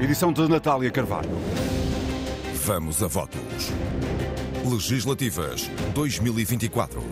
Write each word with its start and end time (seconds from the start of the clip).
edição 0.00 0.32
de 0.32 0.46
Natália 0.48 0.90
Carvalho. 0.90 1.30
Vamos 2.54 3.02
a 3.02 3.06
votos. 3.06 3.40
Legislativas 4.64 5.68
2024. 5.94 7.02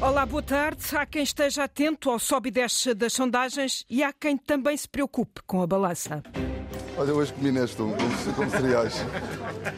Olá, 0.00 0.26
boa 0.26 0.42
tarde. 0.42 0.84
Há 0.96 1.06
quem 1.06 1.22
esteja 1.22 1.64
atento 1.64 2.10
ao 2.10 2.18
sobe 2.18 2.48
e 2.48 2.52
desce 2.52 2.92
das 2.94 3.12
sondagens 3.12 3.84
e 3.88 4.02
há 4.02 4.12
quem 4.12 4.36
também 4.36 4.76
se 4.76 4.88
preocupe 4.88 5.40
com 5.46 5.62
a 5.62 5.66
balança. 5.66 6.22
Olha, 6.96 7.12
hoje 7.12 7.32
comi 7.32 7.50
neste 7.50 7.80
um, 7.82 7.92
como, 7.92 8.34
como 8.34 8.50
cereais. 8.50 9.04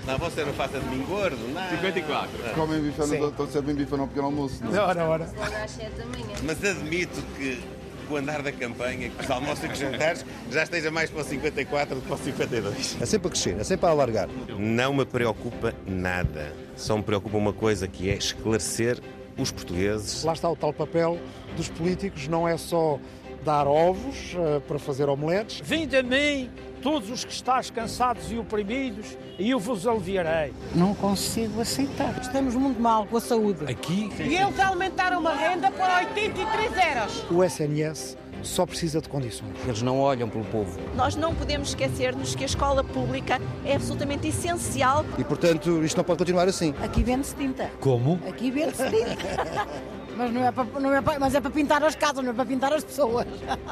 Não, 0.06 0.18
você 0.18 0.44
não 0.44 0.52
faça 0.52 0.78
de 0.78 0.86
mim 0.86 1.04
gordo, 1.04 1.36
não. 1.52 1.68
54. 1.70 2.54
Comem 2.54 2.80
bife, 2.80 2.98
não 2.98 3.28
estão 3.28 3.46
sempre 3.48 3.72
em 3.72 3.74
bife 3.74 3.94
ao 3.94 4.06
pequeno 4.06 4.26
almoço, 4.26 4.64
não? 4.64 4.82
Ora, 4.82 5.04
ora. 5.04 5.24
às 5.64 5.70
7 5.70 5.90
da 5.92 6.06
manhã. 6.06 6.36
Mas 6.44 6.62
admito 6.62 7.22
que 7.36 7.75
com 8.06 8.14
o 8.14 8.16
andar 8.16 8.42
da 8.42 8.52
campanha, 8.52 9.10
que 9.10 9.22
os 9.22 9.30
almoços 9.30 9.64
e 9.64 9.68
os 9.68 9.78
jantares, 9.78 10.24
já 10.50 10.62
esteja 10.62 10.90
mais 10.90 11.10
para 11.10 11.22
o 11.22 11.24
54 11.24 11.94
do 11.94 12.00
que 12.00 12.06
para 12.06 12.16
o 12.16 12.18
52. 12.18 12.96
É 13.00 13.06
sempre 13.06 13.28
a 13.28 13.30
crescer, 13.30 13.56
é 13.58 13.64
sempre 13.64 13.86
a 13.86 13.90
alargar. 13.90 14.28
Não 14.58 14.94
me 14.94 15.04
preocupa 15.04 15.74
nada. 15.86 16.52
Só 16.76 16.96
me 16.96 17.02
preocupa 17.02 17.36
uma 17.36 17.52
coisa 17.52 17.86
que 17.88 18.10
é 18.10 18.14
esclarecer 18.14 19.00
os 19.38 19.50
portugueses. 19.50 20.24
Lá 20.24 20.32
está 20.32 20.48
o 20.48 20.56
tal 20.56 20.72
papel 20.72 21.18
dos 21.56 21.68
políticos, 21.68 22.28
não 22.28 22.48
é 22.48 22.56
só 22.56 22.98
dar 23.46 23.68
ovos 23.68 24.34
uh, 24.34 24.60
para 24.62 24.76
fazer 24.78 25.08
omeletes. 25.08 25.60
Vinde 25.64 25.96
a 25.96 26.02
mim, 26.02 26.50
todos 26.82 27.08
os 27.08 27.24
que 27.24 27.32
estás 27.32 27.70
cansados 27.70 28.30
e 28.32 28.36
oprimidos, 28.36 29.16
e 29.38 29.50
eu 29.50 29.60
vos 29.60 29.86
aliviarei. 29.86 30.52
Não 30.74 30.92
consigo 30.94 31.60
aceitar. 31.60 32.18
Estamos 32.20 32.56
muito 32.56 32.80
mal 32.82 33.06
com 33.06 33.16
a 33.16 33.20
saúde. 33.20 33.70
Aqui. 33.70 34.10
E 34.18 34.34
eles 34.34 34.58
aumentaram 34.58 35.20
uma 35.20 35.32
renda 35.32 35.70
para 35.70 36.08
83 36.08 36.72
euros. 36.96 37.24
O 37.30 37.44
SNS 37.44 38.18
só 38.42 38.66
precisa 38.66 39.00
de 39.00 39.08
condições. 39.08 39.54
Eles 39.64 39.80
não 39.80 40.00
olham 40.00 40.28
pelo 40.28 40.44
povo. 40.46 40.78
Nós 40.96 41.14
não 41.14 41.32
podemos 41.32 41.68
esquecer-nos 41.68 42.34
que 42.34 42.42
a 42.42 42.46
escola 42.46 42.82
pública 42.82 43.40
é 43.64 43.76
absolutamente 43.76 44.26
essencial. 44.26 45.04
E, 45.16 45.22
portanto, 45.22 45.84
isto 45.84 45.96
não 45.96 46.04
pode 46.04 46.18
continuar 46.18 46.48
assim. 46.48 46.74
Aqui 46.82 47.02
vende-se 47.02 47.34
tinta. 47.36 47.70
Como? 47.80 48.20
Aqui 48.28 48.50
vende-se 48.50 48.84
tinta. 48.90 49.66
Mas 50.16 50.32
não 50.32 50.44
é, 50.44 50.50
para, 50.50 50.64
não 50.80 50.94
é 50.94 51.02
para, 51.02 51.18
mas 51.18 51.34
é 51.34 51.40
para 51.40 51.50
pintar 51.50 51.82
as 51.84 51.94
casas, 51.94 52.24
não 52.24 52.30
é 52.30 52.34
para 52.34 52.46
pintar 52.46 52.72
as 52.72 52.82
pessoas. 52.82 53.26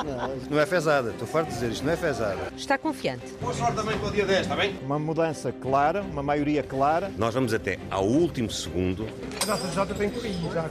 Não, 0.05 0.37
isto 0.37 0.51
não 0.51 0.61
é 0.61 0.67
fezada. 0.67 1.11
Estou 1.11 1.27
farto 1.27 1.49
de 1.49 1.55
dizer 1.55 1.71
isto, 1.71 1.85
não 1.85 1.93
é 1.93 1.97
fezada. 1.97 2.53
Está 2.57 2.77
confiante. 2.77 3.33
Boa 3.41 3.55
sorte 3.55 3.77
também 3.77 3.99
para 3.99 4.09
o 4.09 4.13
dia 4.13 4.27
10, 4.27 4.41
está 4.43 4.57
bem? 4.57 4.79
Uma 4.85 4.99
mudança 4.99 5.53
clara, 5.53 6.03
uma 6.03 6.23
maioria 6.23 6.63
clara. 6.63 7.11
Nós 7.17 7.35
vamos 7.35 7.55
até 7.55 7.79
ao 7.91 8.05
último 8.05 8.51
segundo. 8.51 9.09
A 9.43 9.47
nossa 9.47 9.69
Jota 9.69 9.95
tem 9.95 10.11
que 10.11 10.27
ir 10.27 10.53
já. 10.53 10.65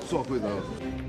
Pessoal, 0.00 0.24
cuidado. 0.24 0.99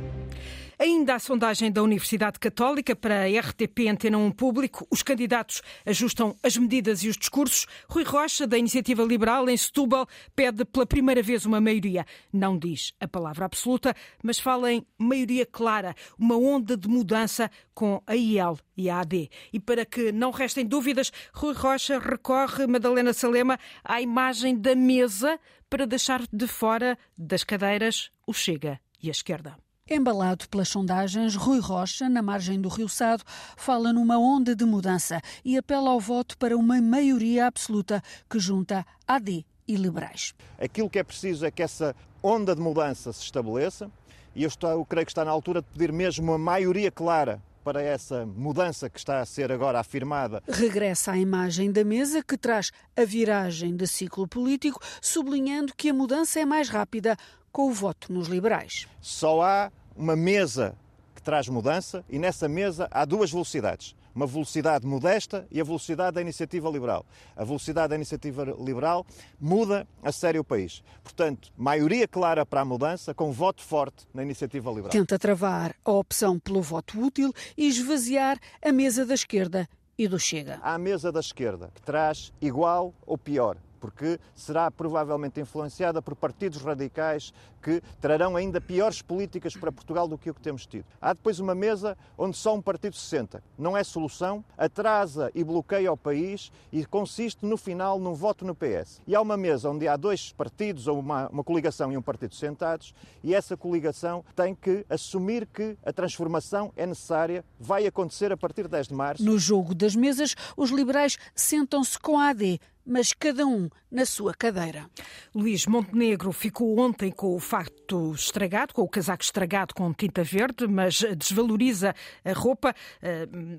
Ainda 0.82 1.14
a 1.14 1.20
sondagem 1.20 1.72
da 1.72 1.84
Universidade 1.84 2.40
Católica 2.40 2.96
para 2.96 3.26
a 3.26 3.28
RTP 3.28 3.88
Antena 3.88 4.18
1 4.18 4.32
Público, 4.32 4.88
os 4.90 5.04
candidatos 5.04 5.62
ajustam 5.86 6.36
as 6.42 6.58
medidas 6.58 7.04
e 7.04 7.08
os 7.08 7.16
discursos. 7.16 7.68
Rui 7.88 8.04
Rocha, 8.04 8.48
da 8.48 8.58
Iniciativa 8.58 9.04
Liberal, 9.04 9.48
em 9.48 9.56
Setúbal, 9.56 10.08
pede 10.36 10.66
pela 10.66 10.88
primeira 10.88 11.22
vez 11.22 11.46
uma 11.46 11.62
maioria. 11.62 12.04
Não 12.34 12.58
diz 12.58 12.96
a 13.00 13.08
palavra 13.08 13.46
absoluta, 13.46 13.96
mas 14.24 14.40
fala 14.40 14.74
em 14.74 14.84
maioria 14.98 15.46
clara, 15.46 15.94
uma 16.18 16.36
onda 16.36 16.76
de 16.76 16.88
mudança 16.88 17.52
com 17.76 18.02
a 18.08 18.16
IEL 18.16 18.58
e 18.76 18.90
a 18.90 19.02
AD. 19.02 19.30
E 19.54 19.60
para 19.60 19.86
que 19.86 20.12
não 20.12 20.32
restem 20.32 20.66
dúvidas, 20.66 21.12
Rui 21.32 21.54
Rocha 21.54 22.00
recorre, 22.00 22.66
Madalena 22.66 23.14
Salema, 23.14 23.60
à 23.84 24.02
imagem 24.02 24.58
da 24.58 24.74
mesa 24.74 25.40
para 25.70 25.86
deixar 25.86 26.24
de 26.34 26.48
fora 26.48 26.98
das 27.16 27.44
cadeiras 27.44 28.10
o 28.26 28.34
Chega 28.34 28.80
e 29.00 29.10
a 29.10 29.12
esquerda. 29.12 29.56
Embalado 29.90 30.48
pelas 30.48 30.70
sondagens, 30.70 31.36
Rui 31.36 31.60
Rocha, 31.60 32.08
na 32.08 32.22
margem 32.22 32.62
do 32.62 32.70
Rio 32.70 32.88
Sado, 32.88 33.24
fala 33.58 33.92
numa 33.92 34.18
onda 34.18 34.56
de 34.56 34.64
mudança 34.64 35.20
e 35.44 35.58
apela 35.58 35.90
ao 35.90 36.00
voto 36.00 36.38
para 36.38 36.56
uma 36.56 36.80
maioria 36.82 37.48
absoluta 37.48 38.02
que 38.30 38.40
junta 38.40 38.86
AD 39.08 39.46
e 39.68 39.76
liberais. 39.76 40.34
Aquilo 40.58 40.90
que 40.90 41.00
é 41.00 41.04
preciso 41.04 41.46
é 41.46 41.52
que 41.52 41.62
essa 41.62 41.96
onda 42.24 42.56
de 42.56 42.62
mudança 42.62 43.12
se 43.12 43.24
estabeleça 43.24 43.92
e 44.34 44.44
eu, 44.44 44.48
estou, 44.48 44.70
eu 44.70 44.86
creio 44.86 45.06
que 45.06 45.12
está 45.12 45.26
na 45.26 45.32
altura 45.32 45.62
de 45.62 45.68
pedir 45.68 45.92
mesmo 45.92 46.32
uma 46.32 46.38
maioria 46.38 46.90
clara 46.90 47.42
para 47.64 47.82
essa 47.82 48.26
mudança 48.26 48.90
que 48.90 48.98
está 48.98 49.20
a 49.20 49.26
ser 49.26 49.52
agora 49.52 49.80
afirmada. 49.80 50.42
Regressa 50.48 51.12
à 51.12 51.18
imagem 51.18 51.72
da 51.72 51.84
mesa 51.84 52.24
que 52.24 52.38
traz 52.38 52.72
a 52.98 53.04
viragem 53.04 53.76
de 53.76 53.86
ciclo 53.88 54.28
político, 54.28 54.80
sublinhando 55.02 55.74
que 55.76 55.90
a 55.90 55.94
mudança 55.94 56.40
é 56.40 56.46
mais 56.46 56.70
rápida 56.70 57.18
com 57.52 57.70
o 57.70 57.74
voto 57.74 58.12
nos 58.12 58.28
liberais. 58.28 58.88
Só 59.02 59.42
há 59.42 59.72
uma 59.96 60.16
mesa 60.16 60.76
que 61.14 61.22
traz 61.22 61.48
mudança 61.48 62.04
e 62.10 62.18
nessa 62.18 62.48
mesa 62.48 62.88
há 62.90 63.06
duas 63.06 63.32
velocidades. 63.32 63.96
Uma 64.14 64.28
velocidade 64.28 64.86
modesta 64.86 65.48
e 65.50 65.62
a 65.62 65.64
velocidade 65.64 66.16
da 66.16 66.22
iniciativa 66.22 66.70
liberal. 66.70 67.06
A 67.34 67.46
velocidade 67.46 67.90
da 67.90 67.96
iniciativa 67.96 68.44
liberal 68.60 69.06
muda 69.40 69.88
a 70.04 70.12
sério 70.12 70.42
o 70.42 70.44
país. 70.44 70.84
Portanto, 71.02 71.50
maioria 71.56 72.06
clara 72.08 72.46
para 72.46 72.62
a 72.62 72.66
mudança, 72.66 73.14
com 73.14 73.32
voto 73.32 73.62
forte 73.62 74.06
na 74.14 74.22
iniciativa 74.22 74.70
liberal. 74.70 74.90
Tenta 74.90 75.18
travar 75.18 75.76
a 75.86 75.92
opção 75.92 76.38
pelo 76.38 76.62
voto 76.62 77.00
útil 77.00 77.32
e 77.56 77.68
esvaziar 77.68 78.38
a 78.62 78.72
mesa 78.74 79.06
da 79.06 79.14
esquerda 79.14 79.70
e 79.98 80.10
do 80.10 80.20
Chega. 80.20 80.60
Há 80.62 80.74
a 80.74 80.78
mesa 80.78 81.10
da 81.10 81.22
esquerda, 81.22 81.72
que 81.74 81.82
traz 81.82 82.34
igual 82.42 82.94
ou 83.06 83.18
pior 83.18 83.56
porque 83.82 84.20
será 84.36 84.70
provavelmente 84.70 85.42
influenciada 85.42 86.02
por 86.02 86.16
partidos 86.16 86.62
radicais 86.62 87.34
que 87.62 87.82
trarão 88.00 88.36
ainda 88.36 88.62
piores 88.62 89.02
políticas 89.02 89.56
para 89.56 89.72
Portugal 89.72 90.08
do 90.08 90.18
que 90.18 90.30
o 90.30 90.34
que 90.34 90.42
temos 90.42 90.66
tido. 90.66 90.86
Há 91.02 91.14
depois 91.14 91.40
uma 91.40 91.56
mesa 91.56 91.98
onde 92.18 92.38
só 92.38 92.56
um 92.56 92.62
partido 92.62 92.96
se 92.96 93.06
senta. 93.06 93.44
Não 93.58 93.76
é 93.76 93.84
solução, 93.84 94.46
atrasa 94.58 95.32
e 95.34 95.44
bloqueia 95.44 95.92
o 95.92 95.98
país 95.98 96.52
e 96.72 96.86
consiste 96.86 97.46
no 97.46 97.58
final 97.58 98.00
num 98.00 98.14
voto 98.14 98.46
no 98.46 98.56
PS. 98.56 99.02
E 99.08 99.16
há 99.16 99.22
uma 99.22 99.36
mesa 99.36 99.70
onde 99.70 99.88
há 99.88 99.98
dois 99.98 100.32
partidos 100.32 100.88
ou 100.88 101.00
uma, 101.00 101.28
uma 101.30 101.44
coligação 101.44 101.92
e 101.92 101.98
um 101.98 102.02
partido 102.02 102.36
sentados 102.36 102.94
e 103.24 103.34
essa 103.34 103.58
coligação 103.58 104.24
tem 104.36 104.54
que 104.54 104.86
assumir 104.90 105.48
que 105.48 105.78
a 105.84 105.92
transformação 105.92 106.72
é 106.76 106.86
necessária, 106.86 107.44
vai 107.60 107.88
acontecer 107.88 108.32
a 108.32 108.38
partir 108.38 108.64
de 108.64 108.70
10 108.70 108.88
de 108.90 108.94
março. 108.94 109.24
No 109.24 109.40
jogo 109.40 109.74
das 109.74 109.96
mesas, 109.96 110.36
os 110.56 110.70
liberais 110.70 111.18
sentam-se 111.36 112.00
com 112.00 112.20
a 112.20 112.30
AD, 112.30 112.60
mas 112.86 113.14
cada 113.14 113.46
um 113.46 113.70
na 113.92 114.06
sua 114.06 114.34
cadeira. 114.34 114.90
Luís 115.34 115.66
Montenegro 115.66 116.32
ficou 116.32 116.80
ontem 116.80 117.12
com 117.12 117.36
o 117.36 117.40
facto 117.40 118.14
estragado, 118.14 118.74
com 118.74 118.82
o 118.82 118.90
casaco 118.90 119.24
estragado 119.24 119.74
com 119.74 119.94
tinta 119.94 120.24
verde, 120.24 120.68
mas 120.68 121.02
desvaloriza 121.18 121.96
a 122.24 122.34
roupa. 122.34 122.74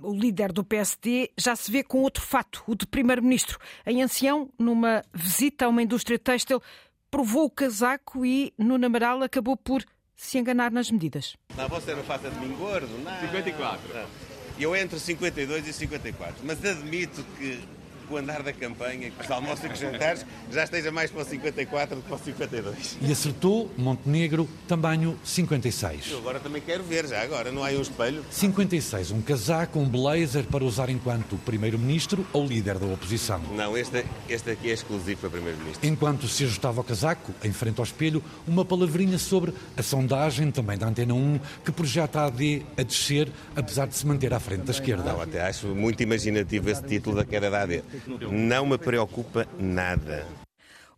O 0.03 0.15
líder 0.15 0.53
do 0.53 0.65
PSD 0.65 1.31
já 1.39 1.55
se 1.55 1.71
vê 1.71 1.83
com 1.83 2.03
outro 2.03 2.23
fato, 2.23 2.63
o 2.67 2.75
de 2.75 2.87
primeiro-ministro. 2.87 3.59
Em 3.87 4.03
Ancião, 4.03 4.49
numa 4.59 5.03
visita 5.13 5.67
a 5.67 5.69
uma 5.69 5.83
indústria 5.83 6.19
têxtil, 6.19 6.63
provou 7.11 7.45
o 7.45 7.51
casaco 7.51 8.25
e 8.25 8.53
Nuno 8.57 8.87
Amaral 8.87 9.23
acabou 9.23 9.57
por 9.57 9.85
se 10.17 10.39
enganar 10.39 10.71
nas 10.71 10.91
medidas. 10.91 11.37
Não, 11.57 11.69
você 11.69 11.95
não 11.95 12.05
faça 12.05 12.31
de 12.31 12.39
mim 12.39 12.55
gordo, 12.57 12.89
não. 13.03 13.21
54. 13.21 13.81
Eu 14.59 14.77
entre 14.77 14.99
52 14.99 15.67
e 15.67 15.73
54, 15.73 16.37
mas 16.45 16.65
admito 16.65 17.25
que 17.37 17.59
com 18.13 18.17
o 18.17 18.19
andar 18.19 18.43
da 18.43 18.53
campanha, 18.53 19.11
que 19.11 19.25
os 19.25 19.31
almoços 19.31 19.65
e 19.65 19.69
que 19.69 19.75
os 19.75 19.81
jantares, 19.81 20.27
já 20.51 20.65
esteja 20.65 20.93
mais 20.93 21.11
para 21.11 21.23
o 21.23 21.25
54 21.25 21.97
do 21.97 22.03
que 22.03 22.09
para 22.09 22.17
o 22.17 22.19
52. 22.19 22.99
E 23.01 23.11
acertou 23.11 23.71
Montenegro, 23.79 24.47
tamanho 24.69 25.19
56. 25.25 26.11
Eu 26.11 26.19
agora 26.19 26.39
também 26.39 26.61
quero 26.61 26.85
ver, 26.85 27.07
já 27.09 27.23
agora, 27.23 27.51
não 27.51 27.65
há 27.65 27.69
aí 27.69 27.79
um 27.79 27.81
espelho? 27.81 28.23
56, 28.31 29.13
um 29.13 29.23
casaco, 29.23 29.79
um 29.79 29.89
blazer 29.89 30.45
para 30.45 30.63
usar 30.63 30.91
enquanto 30.91 31.37
primeiro-ministro 31.39 32.27
ou 32.35 32.47
líder 32.47 32.79
da 32.79 32.85
oposição. 32.85 33.41
Não, 33.57 33.79
este, 33.79 34.05
este 34.29 34.51
aqui 34.51 34.71
é 34.71 34.75
exclusivo 34.75 35.23
para 35.23 35.31
primeiro-ministro. 35.31 35.89
Enquanto 35.89 36.29
se 36.29 36.45
ajustava 36.45 36.83
o 36.83 36.85
casaco, 36.85 37.33
em 37.43 37.53
frente 37.53 37.79
ao 37.79 37.85
espelho, 37.85 38.23
uma 38.47 38.65
palavrinha 38.65 39.19
sobre 39.19 39.55
a 39.75 39.83
sondagem, 39.83 40.51
também 40.51 40.77
da 40.77 40.87
Antena 40.87 41.15
1, 41.15 41.41
que 41.65 41.73
projeta 41.73 42.21
a 42.21 42.27
AD 42.27 42.63
a 42.77 42.83
descer, 42.83 43.33
apesar 43.57 43.87
de 43.87 43.97
se 43.97 44.07
manter 44.07 44.35
à 44.35 44.41
frente 44.41 44.65
da 44.65 44.73
esquerda. 44.73 45.13
Não, 45.13 45.23
até 45.23 45.41
acho 45.41 45.69
muito 45.69 46.03
imaginativo 46.03 46.69
esse 46.69 46.83
título 46.83 47.17
da 47.17 47.25
queda 47.25 47.51
da 47.51 47.63
AD. 47.63 47.83
Não 48.31 48.67
me 48.67 48.79
preocupa 48.79 49.47
nada. 49.59 50.27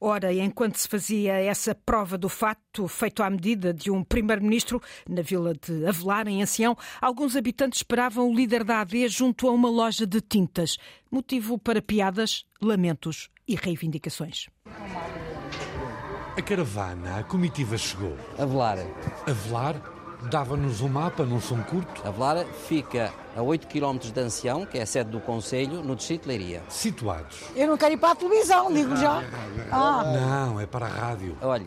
Ora, 0.01 0.33
enquanto 0.35 0.77
se 0.77 0.87
fazia 0.87 1.33
essa 1.33 1.75
prova 1.75 2.19
do 2.19 2.29
fato, 2.29 2.87
feito 2.87 3.23
à 3.23 3.31
medida 3.31 3.73
de 3.73 3.91
um 3.91 4.05
primeiro-ministro, 4.05 4.83
na 5.09 5.23
vila 5.23 5.55
de 5.55 5.87
Avelar, 5.87 6.29
em 6.29 6.43
Ancião, 6.43 6.77
alguns 7.01 7.37
habitantes 7.37 7.79
esperavam 7.79 8.29
o 8.29 8.35
líder 8.35 8.65
da 8.65 8.81
AD 8.81 9.09
junto 9.09 9.49
a 9.49 9.51
uma 9.51 9.71
loja 9.71 10.06
de 10.06 10.21
tintas. 10.21 10.77
Motivo 11.11 11.59
para 11.59 11.81
piadas, 11.81 12.45
lamentos 12.61 13.31
e 13.49 13.55
reivindicações. 13.55 14.49
A 16.37 16.43
caravana, 16.43 17.21
a 17.21 17.23
comitiva 17.23 17.79
chegou. 17.79 18.15
Avelar. 18.39 18.79
Avelar 19.27 19.81
dava-nos 20.31 20.81
um 20.81 20.89
mapa 20.89 21.25
num 21.25 21.41
som 21.41 21.62
curto. 21.62 22.06
Avelar 22.06 22.45
fica 22.45 23.11
a 23.36 23.42
8 23.42 23.66
km 23.66 23.98
de 23.98 24.20
Ancião, 24.20 24.64
que 24.64 24.78
é 24.78 24.82
a 24.82 24.86
sede 24.86 25.10
do 25.10 25.20
Conselho, 25.20 25.82
no 25.82 25.96
Distrito 25.96 26.22
de 26.22 26.28
Leiria. 26.28 26.62
Situados. 26.69 27.40
Eu 27.56 27.69
não 27.69 27.76
quero 27.76 27.94
ir 27.94 27.96
para 27.96 28.12
a 28.12 28.14
televisão, 28.14 28.72
digo 28.72 28.96
já. 28.96 29.22
Ah. 29.70 30.04
Não, 30.04 30.60
é 30.60 30.66
para 30.66 30.86
a 30.86 30.88
rádio. 30.88 31.36
Olha, 31.42 31.66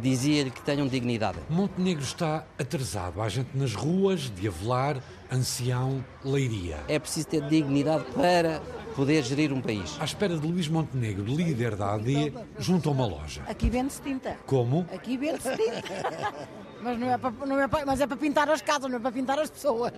dizia-lhe 0.00 0.50
que 0.50 0.62
tenham 0.62 0.86
dignidade. 0.86 1.38
Montenegro 1.48 2.02
está 2.02 2.44
atrasado. 2.58 3.20
Há 3.20 3.28
gente 3.28 3.50
nas 3.54 3.74
ruas 3.74 4.30
de 4.30 4.48
Avelar 4.48 5.02
Ancião, 5.30 6.04
Leiria. 6.24 6.78
É 6.88 6.98
preciso 6.98 7.26
ter 7.26 7.42
dignidade 7.48 8.04
para 8.14 8.60
poder 8.94 9.22
gerir 9.24 9.52
um 9.52 9.60
país. 9.60 9.96
À 10.00 10.04
espera 10.04 10.38
de 10.38 10.46
Luís 10.46 10.68
Montenegro, 10.68 11.24
líder 11.24 11.76
da 11.76 11.94
AD, 11.94 12.32
junto 12.58 12.88
a 12.88 12.92
uma 12.92 13.06
loja. 13.06 13.42
Aqui 13.48 13.68
vende-se 13.68 14.00
tinta. 14.00 14.38
Como? 14.46 14.86
Aqui 14.92 15.16
vende-se 15.16 15.50
tinta. 15.56 16.34
Mas 16.84 16.98
não 16.98 17.10
é 17.10 17.16
para, 17.18 17.30
não 17.46 17.58
é 17.60 17.66
para, 17.68 17.86
mas 17.86 18.00
é 18.00 18.06
para 18.06 18.16
pintar 18.16 18.48
as 18.50 18.60
casas, 18.60 18.90
não 18.90 18.98
é 18.98 19.00
para 19.00 19.10
pintar 19.10 19.38
as 19.38 19.48
pessoas. 19.50 19.92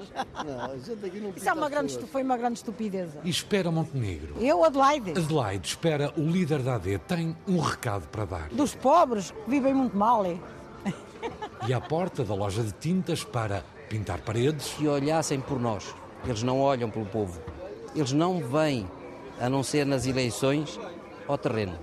Não, 0.45 0.61
a 0.73 0.79
gente 0.79 1.05
aqui 1.05 1.19
não 1.21 1.31
Isso 1.37 1.49
é 1.49 1.53
uma 1.53 1.69
grande, 1.69 1.93
estu- 1.93 2.07
foi 2.07 2.23
uma 2.23 2.37
grande 2.37 2.59
estupidez. 2.59 3.11
E 3.25 3.29
espera 3.29 3.71
Montenegro. 3.73 4.37
Eu, 4.41 4.65
Adelaide, 4.65 5.11
Adelaide 5.11 5.67
espera 5.69 6.13
o 6.17 6.21
líder 6.23 6.63
da 6.63 6.77
AD, 6.77 6.99
tem 7.01 7.37
um 7.49 7.59
recado 7.59 8.07
para 8.09 8.25
dar. 8.25 8.49
dos 8.51 8.75
pobres 8.75 9.33
que 9.33 9.51
vivem 9.51 9.75
muito 9.75 9.97
mal. 9.97 10.25
é? 10.25 10.37
E 11.67 11.75
à 11.75 11.81
porta 11.81 12.23
da 12.25 12.35
loja 12.35 12.63
de 12.63 12.71
tintas 12.73 13.25
para 13.25 13.65
pintar 13.89 14.21
paredes. 14.21 14.75
Que 14.75 14.87
olhassem 14.87 15.41
por 15.41 15.59
nós. 15.61 15.93
Eles 16.25 16.43
não 16.45 16.61
olham 16.61 16.89
pelo 16.89 17.07
povo. 17.07 17.41
Eles 17.95 18.13
não 18.13 18.39
vêm, 18.41 18.89
a 19.41 19.49
não 19.49 19.63
ser 19.65 19.85
nas 19.87 20.07
eleições, 20.07 20.79
ao 21.27 21.37
terreno. 21.37 21.77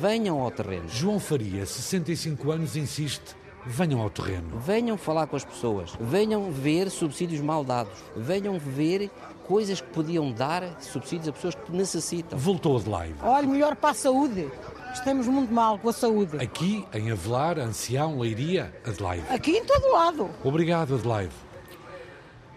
Venham 0.00 0.38
ao 0.40 0.50
terreno. 0.50 0.88
João 0.88 1.18
Faria, 1.18 1.64
65 1.66 2.50
anos, 2.52 2.76
insiste: 2.76 3.34
venham 3.68 4.00
ao 4.00 4.10
terreno. 4.10 4.58
Venham 4.58 4.96
falar 4.96 5.26
com 5.26 5.36
as 5.36 5.44
pessoas. 5.44 5.92
Venham 6.00 6.50
ver 6.50 6.90
subsídios 6.90 7.40
mal 7.40 7.62
dados. 7.62 7.92
Venham 8.16 8.58
ver 8.58 9.10
coisas 9.46 9.80
que 9.80 9.88
podiam 9.88 10.32
dar 10.32 10.62
subsídios 10.80 11.28
a 11.28 11.32
pessoas 11.32 11.54
que 11.54 11.72
necessitam. 11.72 12.38
Voltou 12.38 12.76
Adelaide. 12.76 13.14
Olha, 13.22 13.46
melhor 13.46 13.76
para 13.76 13.90
a 13.90 13.94
saúde. 13.94 14.50
Estamos 14.92 15.26
muito 15.26 15.52
mal 15.52 15.78
com 15.78 15.88
a 15.88 15.92
saúde. 15.92 16.42
Aqui, 16.42 16.84
em 16.92 17.10
Avelar, 17.10 17.58
Ancião, 17.58 18.18
Leiria, 18.18 18.74
Adelaide. 18.86 19.24
Aqui 19.28 19.52
em 19.52 19.64
todo 19.64 19.92
lado. 19.92 20.30
Obrigado, 20.42 20.94
Adelaide. 20.94 21.32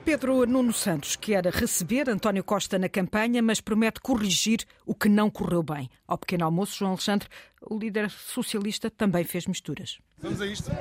Pedro 0.04 0.46
Nuno 0.48 0.74
Santos 0.74 1.16
quer 1.16 1.46
receber 1.46 2.10
António 2.10 2.44
Costa 2.44 2.80
na 2.80 2.90
campanha, 2.90 3.42
mas 3.42 3.62
promete 3.62 4.02
corrigir 4.02 4.66
o 4.86 4.96
que 4.96 5.08
não 5.08 5.30
correu 5.30 5.62
bem. 5.62 5.90
Ao 6.08 6.18
pequeno 6.18 6.46
almoço, 6.46 6.80
João 6.80 6.92
Alexandre, 6.92 7.28
o 7.62 7.78
líder 7.78 8.10
socialista, 8.10 8.90
também 8.90 9.24
fez 9.24 9.46
misturas. 9.46 10.00
Vamos 10.18 10.42
a 10.42 10.48
isto. 10.48 10.72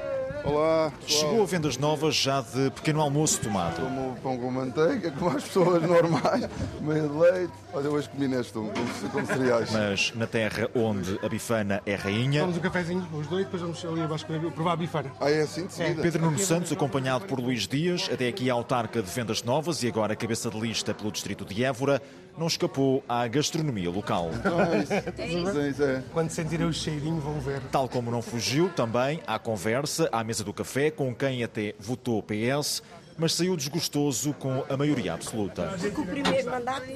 Olá, 0.44 0.90
pessoal. 1.00 1.20
Chegou 1.20 1.42
a 1.42 1.46
vendas 1.46 1.76
novas 1.76 2.14
já 2.14 2.40
de 2.40 2.70
pequeno 2.70 3.00
almoço 3.00 3.40
tomado. 3.40 3.82
Como 3.82 4.16
pão 4.22 4.38
com 4.38 4.50
manteiga, 4.50 5.10
como 5.12 5.36
as 5.36 5.44
pessoas 5.44 5.82
normais, 5.82 6.48
meio 6.80 7.08
de 7.08 7.18
leite. 7.18 7.52
Olha, 7.72 7.90
hoje 7.90 8.08
comi 8.08 8.26
neste 8.26 8.56
um, 8.56 8.68
com, 8.68 9.08
com 9.10 9.26
cereais. 9.26 9.70
Mas 9.70 10.12
na 10.14 10.26
terra 10.26 10.68
onde 10.74 11.18
a 11.22 11.28
bifana 11.28 11.82
é 11.84 11.94
rainha, 11.94 12.40
Vamos 12.40 12.56
um 12.56 12.60
cafezinho, 12.60 13.06
os 13.12 13.26
dois, 13.26 13.44
depois 13.44 13.62
vamos 13.62 13.84
ali 13.84 14.02
abaixo 14.02 14.26
provar 14.54 14.72
a 14.72 14.76
bifana. 14.76 15.12
Ah, 15.20 15.30
é 15.30 15.42
assim 15.42 15.66
de 15.66 15.72
seguida? 15.72 16.02
Pedro 16.02 16.22
Nuno 16.22 16.38
Santos, 16.38 16.72
acompanhado 16.72 17.26
por 17.26 17.38
Luís 17.38 17.68
Dias, 17.68 18.08
até 18.12 18.28
aqui 18.28 18.50
a 18.50 18.54
autarca 18.54 19.02
de 19.02 19.10
vendas 19.10 19.42
novas 19.42 19.82
e 19.82 19.88
agora 19.88 20.16
cabeça 20.16 20.50
de 20.50 20.58
lista 20.58 20.94
pelo 20.94 21.12
distrito 21.12 21.44
de 21.44 21.64
Évora, 21.64 22.02
não 22.40 22.46
escapou 22.46 23.04
à 23.06 23.28
gastronomia 23.28 23.90
local. 23.90 24.30
Então 24.40 24.58
é. 24.60 25.68
É 25.68 25.96
é. 25.96 26.02
Quando 26.12 26.30
sentirem 26.30 26.66
o 26.66 26.72
cheirinho 26.72 27.20
vão 27.20 27.38
ver. 27.40 27.60
Tal 27.70 27.88
como 27.88 28.10
não 28.10 28.22
fugiu 28.22 28.70
também 28.70 29.20
à 29.26 29.38
conversa, 29.38 30.08
à 30.10 30.24
mesa 30.24 30.42
do 30.42 30.52
café, 30.52 30.90
com 30.90 31.14
quem 31.14 31.44
até 31.44 31.74
votou 31.78 32.22
PS, 32.22 32.82
mas 33.20 33.34
saiu 33.34 33.54
desgostoso 33.56 34.32
com 34.32 34.64
a 34.68 34.76
maioria 34.76 35.12
absoluta. 35.14 35.74
Que 35.78 36.00
o 36.00 36.06
primeiro 36.06 36.50
mandato 36.50 36.86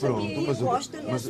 Pronto, 0.00 0.40
mas, 0.46 0.90
mas, 1.04 1.28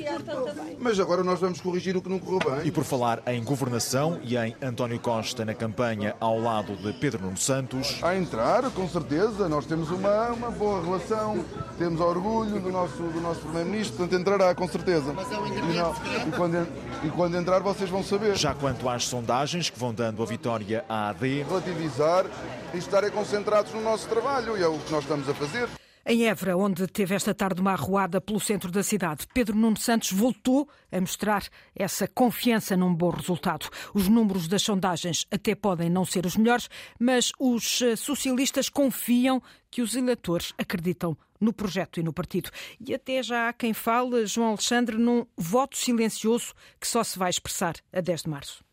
mas 0.78 1.00
agora 1.00 1.24
nós 1.24 1.40
vamos 1.40 1.60
corrigir 1.60 1.96
o 1.96 2.02
que 2.02 2.08
não 2.08 2.18
correu 2.18 2.38
bem. 2.56 2.66
E 2.66 2.70
por 2.70 2.84
falar 2.84 3.22
em 3.26 3.42
governação 3.42 4.20
e 4.22 4.36
em 4.36 4.54
António 4.62 4.98
Costa 5.00 5.44
na 5.44 5.54
campanha 5.54 6.14
ao 6.20 6.38
lado 6.40 6.76
de 6.76 6.92
Pedro 6.94 7.22
Nuno 7.24 7.36
Santos, 7.36 7.98
A 8.02 8.14
entrar, 8.16 8.70
com 8.70 8.88
certeza, 8.88 9.48
nós 9.48 9.64
temos 9.66 9.90
uma, 9.90 10.28
uma 10.28 10.50
boa 10.50 10.82
relação, 10.84 11.44
temos 11.78 12.00
orgulho 12.00 12.60
do 12.60 12.70
nosso, 12.70 12.96
do 13.02 13.20
nosso 13.20 13.40
Primeiro-Ministro, 13.40 13.96
portanto 13.96 14.20
entrará, 14.20 14.54
com 14.54 14.68
certeza. 14.68 15.12
E, 15.12 15.76
não- 15.76 15.94
e 16.28 16.30
quando, 16.36 16.68
e 17.04 17.08
quando 17.10 17.36
entrar 17.36 17.60
vocês 17.60 17.88
vão 17.88 18.02
saber. 18.02 18.36
já 18.36 18.54
quanto 18.54 18.88
às 18.88 19.04
sondagens 19.06 19.70
que 19.70 19.78
vão 19.78 19.94
dando 19.94 20.22
a 20.22 20.26
vitória 20.26 20.84
à 20.88 21.08
AD, 21.10 21.44
Relativizar 21.48 22.26
e 22.74 22.78
estarem 22.78 23.10
concentrados 23.38 23.72
no 23.72 23.80
nosso 23.80 24.08
trabalho, 24.08 24.56
e 24.56 24.62
é 24.62 24.66
o 24.66 24.78
que 24.78 24.90
nós 24.90 25.04
estamos 25.04 25.28
a 25.28 25.34
fazer. 25.34 25.68
Em 26.04 26.26
Évora, 26.26 26.56
onde 26.56 26.86
teve 26.86 27.14
esta 27.14 27.34
tarde 27.34 27.60
uma 27.60 27.72
arruada 27.72 28.20
pelo 28.20 28.40
centro 28.40 28.70
da 28.70 28.82
cidade, 28.82 29.26
Pedro 29.32 29.54
Nuno 29.54 29.76
Santos 29.76 30.10
voltou 30.10 30.68
a 30.90 31.00
mostrar 31.00 31.44
essa 31.76 32.08
confiança 32.08 32.76
num 32.76 32.94
bom 32.94 33.10
resultado. 33.10 33.68
Os 33.94 34.08
números 34.08 34.48
das 34.48 34.62
sondagens 34.62 35.26
até 35.30 35.54
podem 35.54 35.90
não 35.90 36.04
ser 36.04 36.24
os 36.24 36.36
melhores, 36.36 36.68
mas 36.98 37.30
os 37.38 37.82
eh, 37.82 37.94
socialistas 37.94 38.68
confiam 38.68 39.40
que 39.70 39.82
os 39.82 39.94
eleitores 39.94 40.54
acreditam 40.58 41.16
no 41.38 41.52
projeto 41.52 42.00
e 42.00 42.02
no 42.02 42.12
partido. 42.12 42.50
E 42.80 42.94
até 42.94 43.22
já 43.22 43.48
há 43.48 43.52
quem 43.52 43.74
fale, 43.74 44.26
João 44.26 44.48
Alexandre, 44.48 44.96
num 44.96 45.26
voto 45.36 45.76
silencioso 45.76 46.54
que 46.80 46.88
só 46.88 47.04
se 47.04 47.18
vai 47.18 47.30
expressar 47.30 47.74
a 47.92 48.00
10 48.00 48.22
de 48.22 48.30
março. 48.30 48.64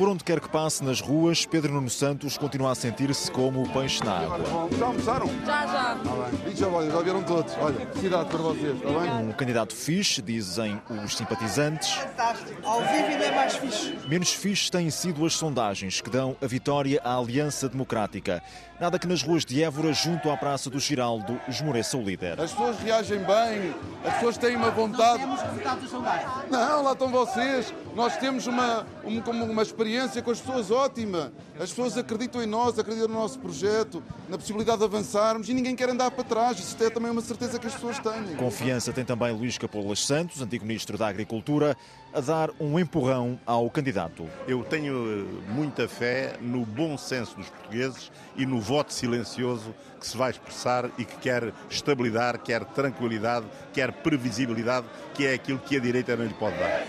Por 0.00 0.08
onde 0.08 0.24
quer 0.24 0.40
que 0.40 0.48
passe 0.48 0.82
nas 0.82 0.98
ruas, 0.98 1.44
Pedro 1.44 1.74
Nuno 1.74 1.90
Santos 1.90 2.38
continua 2.38 2.72
a 2.72 2.74
sentir-se 2.74 3.30
como 3.30 3.62
o 3.62 3.68
peixe 3.68 4.02
na 4.02 4.20
água. 4.20 4.38
Já 4.78 4.86
almoçaram? 4.86 5.26
Já, 5.44 5.66
já. 5.66 5.90
Ah, 5.92 6.30
bem. 6.42 6.52
E 6.54 6.56
já, 6.56 6.68
olha, 6.68 6.90
já 6.90 7.02
vieram 7.02 7.22
todos. 7.22 7.54
Olha, 7.60 7.86
cidade 8.00 8.30
para 8.30 8.38
vocês, 8.38 8.76
está 8.76 8.98
bem? 8.98 9.28
Um 9.28 9.32
candidato 9.32 9.76
fixe, 9.76 10.22
dizem 10.22 10.80
os 11.04 11.14
simpatizantes. 11.14 11.92
Fantástico. 11.92 12.66
Ao 12.66 12.80
vivo 12.80 13.08
ainda 13.08 13.24
é 13.26 13.36
mais 13.36 13.56
fixe. 13.56 13.98
Menos 14.08 14.32
fixe 14.32 14.70
têm 14.70 14.88
sido 14.88 15.26
as 15.26 15.34
sondagens 15.34 16.00
que 16.00 16.08
dão 16.08 16.34
a 16.40 16.46
vitória 16.46 16.98
à 17.04 17.18
Aliança 17.18 17.68
Democrática. 17.68 18.42
Nada 18.80 18.98
que 18.98 19.06
nas 19.06 19.22
ruas 19.22 19.44
de 19.44 19.62
Évora, 19.62 19.92
junto 19.92 20.30
à 20.30 20.36
Praça 20.38 20.70
do 20.70 20.80
Giraldo, 20.80 21.38
esmoreça 21.46 21.98
o 21.98 22.02
líder. 22.02 22.40
As 22.40 22.52
pessoas 22.52 22.78
reagem 22.78 23.18
bem, 23.18 23.74
as 24.02 24.14
pessoas 24.14 24.38
têm 24.38 24.56
uma 24.56 24.70
vontade. 24.70 25.18
Temos 25.18 25.42
resultados 25.42 25.82
das 25.82 25.90
sondagens. 25.90 26.50
Não, 26.50 26.82
lá 26.84 26.92
estão 26.92 27.10
vocês. 27.10 27.74
Nós 27.94 28.16
temos 28.16 28.46
uma, 28.46 28.86
um- 29.04 29.20
como 29.20 29.44
uma 29.44 29.62
experiência 29.62 30.22
com 30.22 30.30
as 30.30 30.40
pessoas 30.40 30.70
ótima. 30.70 31.32
As 31.58 31.70
pessoas 31.70 31.98
acreditam 31.98 32.42
em 32.42 32.46
nós, 32.46 32.78
acreditam 32.78 33.08
no 33.08 33.14
nosso 33.14 33.38
projeto, 33.38 34.02
na 34.28 34.38
possibilidade 34.38 34.78
de 34.78 34.84
avançarmos 34.84 35.48
e 35.48 35.54
ninguém 35.54 35.74
quer 35.74 35.90
andar 35.90 36.10
para 36.10 36.24
trás. 36.24 36.58
Isso 36.58 36.82
é 36.82 36.88
também 36.88 37.10
uma 37.10 37.20
certeza 37.20 37.58
que 37.58 37.66
as 37.66 37.74
pessoas 37.74 37.98
têm. 37.98 38.36
Confiança 38.36 38.92
tem 38.92 39.04
também 39.04 39.32
Luís 39.32 39.58
Capolas 39.58 40.04
Santos, 40.06 40.40
antigo 40.40 40.64
Ministro 40.64 40.96
da 40.96 41.08
Agricultura, 41.08 41.76
a 42.14 42.20
dar 42.20 42.50
um 42.60 42.78
empurrão 42.78 43.38
ao 43.44 43.68
candidato. 43.70 44.26
Eu 44.46 44.62
tenho 44.64 45.26
eh, 45.48 45.52
muita 45.52 45.86
fé 45.88 46.36
no 46.40 46.64
bom 46.64 46.96
senso 46.96 47.36
dos 47.36 47.48
portugueses 47.50 48.10
e 48.36 48.46
no 48.46 48.60
voto 48.60 48.92
silencioso 48.92 49.74
que 50.00 50.06
se 50.06 50.16
vai 50.16 50.30
expressar 50.30 50.90
e 50.98 51.04
que 51.04 51.16
quer 51.18 51.52
estabilidade, 51.68 52.38
quer 52.38 52.64
tranquilidade, 52.64 53.46
quer 53.72 53.92
previsibilidade, 53.92 54.86
que 55.14 55.26
é 55.26 55.34
aquilo 55.34 55.58
que 55.58 55.76
a 55.76 55.80
direita 55.80 56.16
não 56.16 56.24
lhe 56.24 56.34
pode 56.34 56.58
dar. 56.58 56.82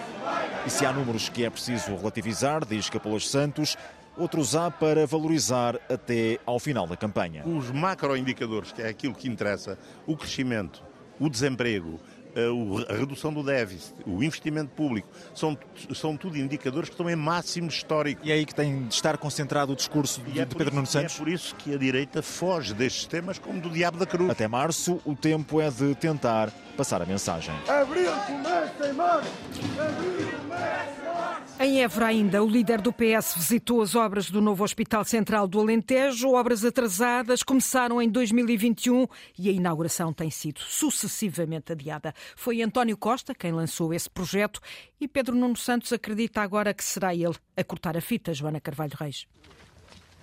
E 0.66 0.70
se 0.70 0.86
há 0.86 0.94
números 0.94 1.28
que 1.28 1.44
é 1.44 1.50
preciso 1.50 1.96
relativizar, 1.96 2.66
diz 2.66 2.90
Capolas 2.90 3.28
Santos, 3.28 3.78
outros 4.18 4.56
há 4.56 4.72
para 4.72 5.06
valorizar 5.06 5.76
até 5.90 6.40
ao 6.46 6.60
final 6.60 6.88
da 6.88 6.96
campanha. 6.96 7.44
Os 7.46 7.70
macroindicadores, 7.72 8.72
que 8.72 8.82
é 8.82 8.88
aquilo 8.88 9.14
que 9.14 9.28
interessa, 9.28 9.78
o 10.06 10.16
crescimento, 10.16 10.84
o 11.20 11.30
desemprego, 11.30 12.00
a 12.90 12.94
redução 12.96 13.34
do 13.34 13.44
déficit, 13.44 13.94
o 14.06 14.24
investimento 14.24 14.70
público, 14.72 15.08
são, 15.34 15.58
são 15.94 16.16
tudo 16.16 16.38
indicadores 16.38 16.90
que 16.90 16.94
estão 16.94 17.10
em 17.10 17.16
máximo 17.16 17.68
histórico. 17.68 18.22
E 18.26 18.32
é 18.32 18.36
aí 18.36 18.46
que 18.46 18.56
tem 18.56 18.84
de 18.88 18.94
estar 18.94 19.18
concentrado 19.18 19.74
o 19.74 19.76
discurso 19.76 20.22
de, 20.22 20.40
é 20.40 20.46
de 20.46 20.56
Pedro 20.56 20.68
isso- 20.68 20.76
Nuno 20.76 20.88
e 20.88 20.92
Santos? 20.92 21.16
É 21.16 21.18
por 21.18 21.28
isso 21.30 21.56
que 21.56 21.74
a 21.74 21.78
direita 21.78 22.22
foge 22.22 22.74
destes 22.74 23.06
temas 23.06 23.38
como 23.40 23.60
do 23.60 23.70
diabo 23.70 23.98
da 23.98 24.06
cruz. 24.06 24.30
Até 24.30 24.48
março, 24.48 25.00
o 25.06 25.16
tempo 25.16 25.60
é 25.62 25.70
de 25.70 25.94
tentar 25.96 26.50
passar 26.78 27.02
a 27.02 27.06
mensagem. 27.06 27.54
Abril 27.68 28.12
começa 28.28 28.88
em 28.90 28.94
março! 28.94 29.30
Abril 29.80 30.32
começa 30.40 31.01
em 31.60 31.84
Évora 31.84 32.08
ainda, 32.08 32.44
o 32.44 32.48
líder 32.48 32.82
do 32.82 32.92
PS 32.92 33.36
visitou 33.36 33.82
as 33.82 33.96
obras 33.96 34.30
do 34.30 34.42
novo 34.42 34.64
Hospital 34.64 35.04
Central 35.04 35.48
do 35.48 35.60
Alentejo. 35.60 36.32
Obras 36.32 36.66
atrasadas 36.66 37.44
começaram 37.44 38.02
em 38.02 38.10
2021 38.10 39.08
e 39.38 39.50
a 39.50 39.52
inauguração 39.52 40.12
tem 40.12 40.30
sido 40.30 40.60
sucessivamente 40.60 41.72
adiada. 41.72 42.14
Foi 42.36 42.62
António 42.62 42.98
Costa 42.98 43.36
quem 43.36 43.52
lançou 43.52 43.94
esse 43.94 44.10
projeto 44.10 44.60
e 45.00 45.08
Pedro 45.08 45.36
Nuno 45.36 45.56
Santos 45.56 45.94
acredita 45.94 46.42
agora 46.42 46.74
que 46.74 46.84
será 46.84 47.14
ele 47.14 47.36
a 47.56 47.64
cortar 47.64 47.96
a 47.96 48.02
fita, 48.02 48.34
Joana 48.34 48.60
Carvalho 48.60 48.94
Reis. 49.00 49.28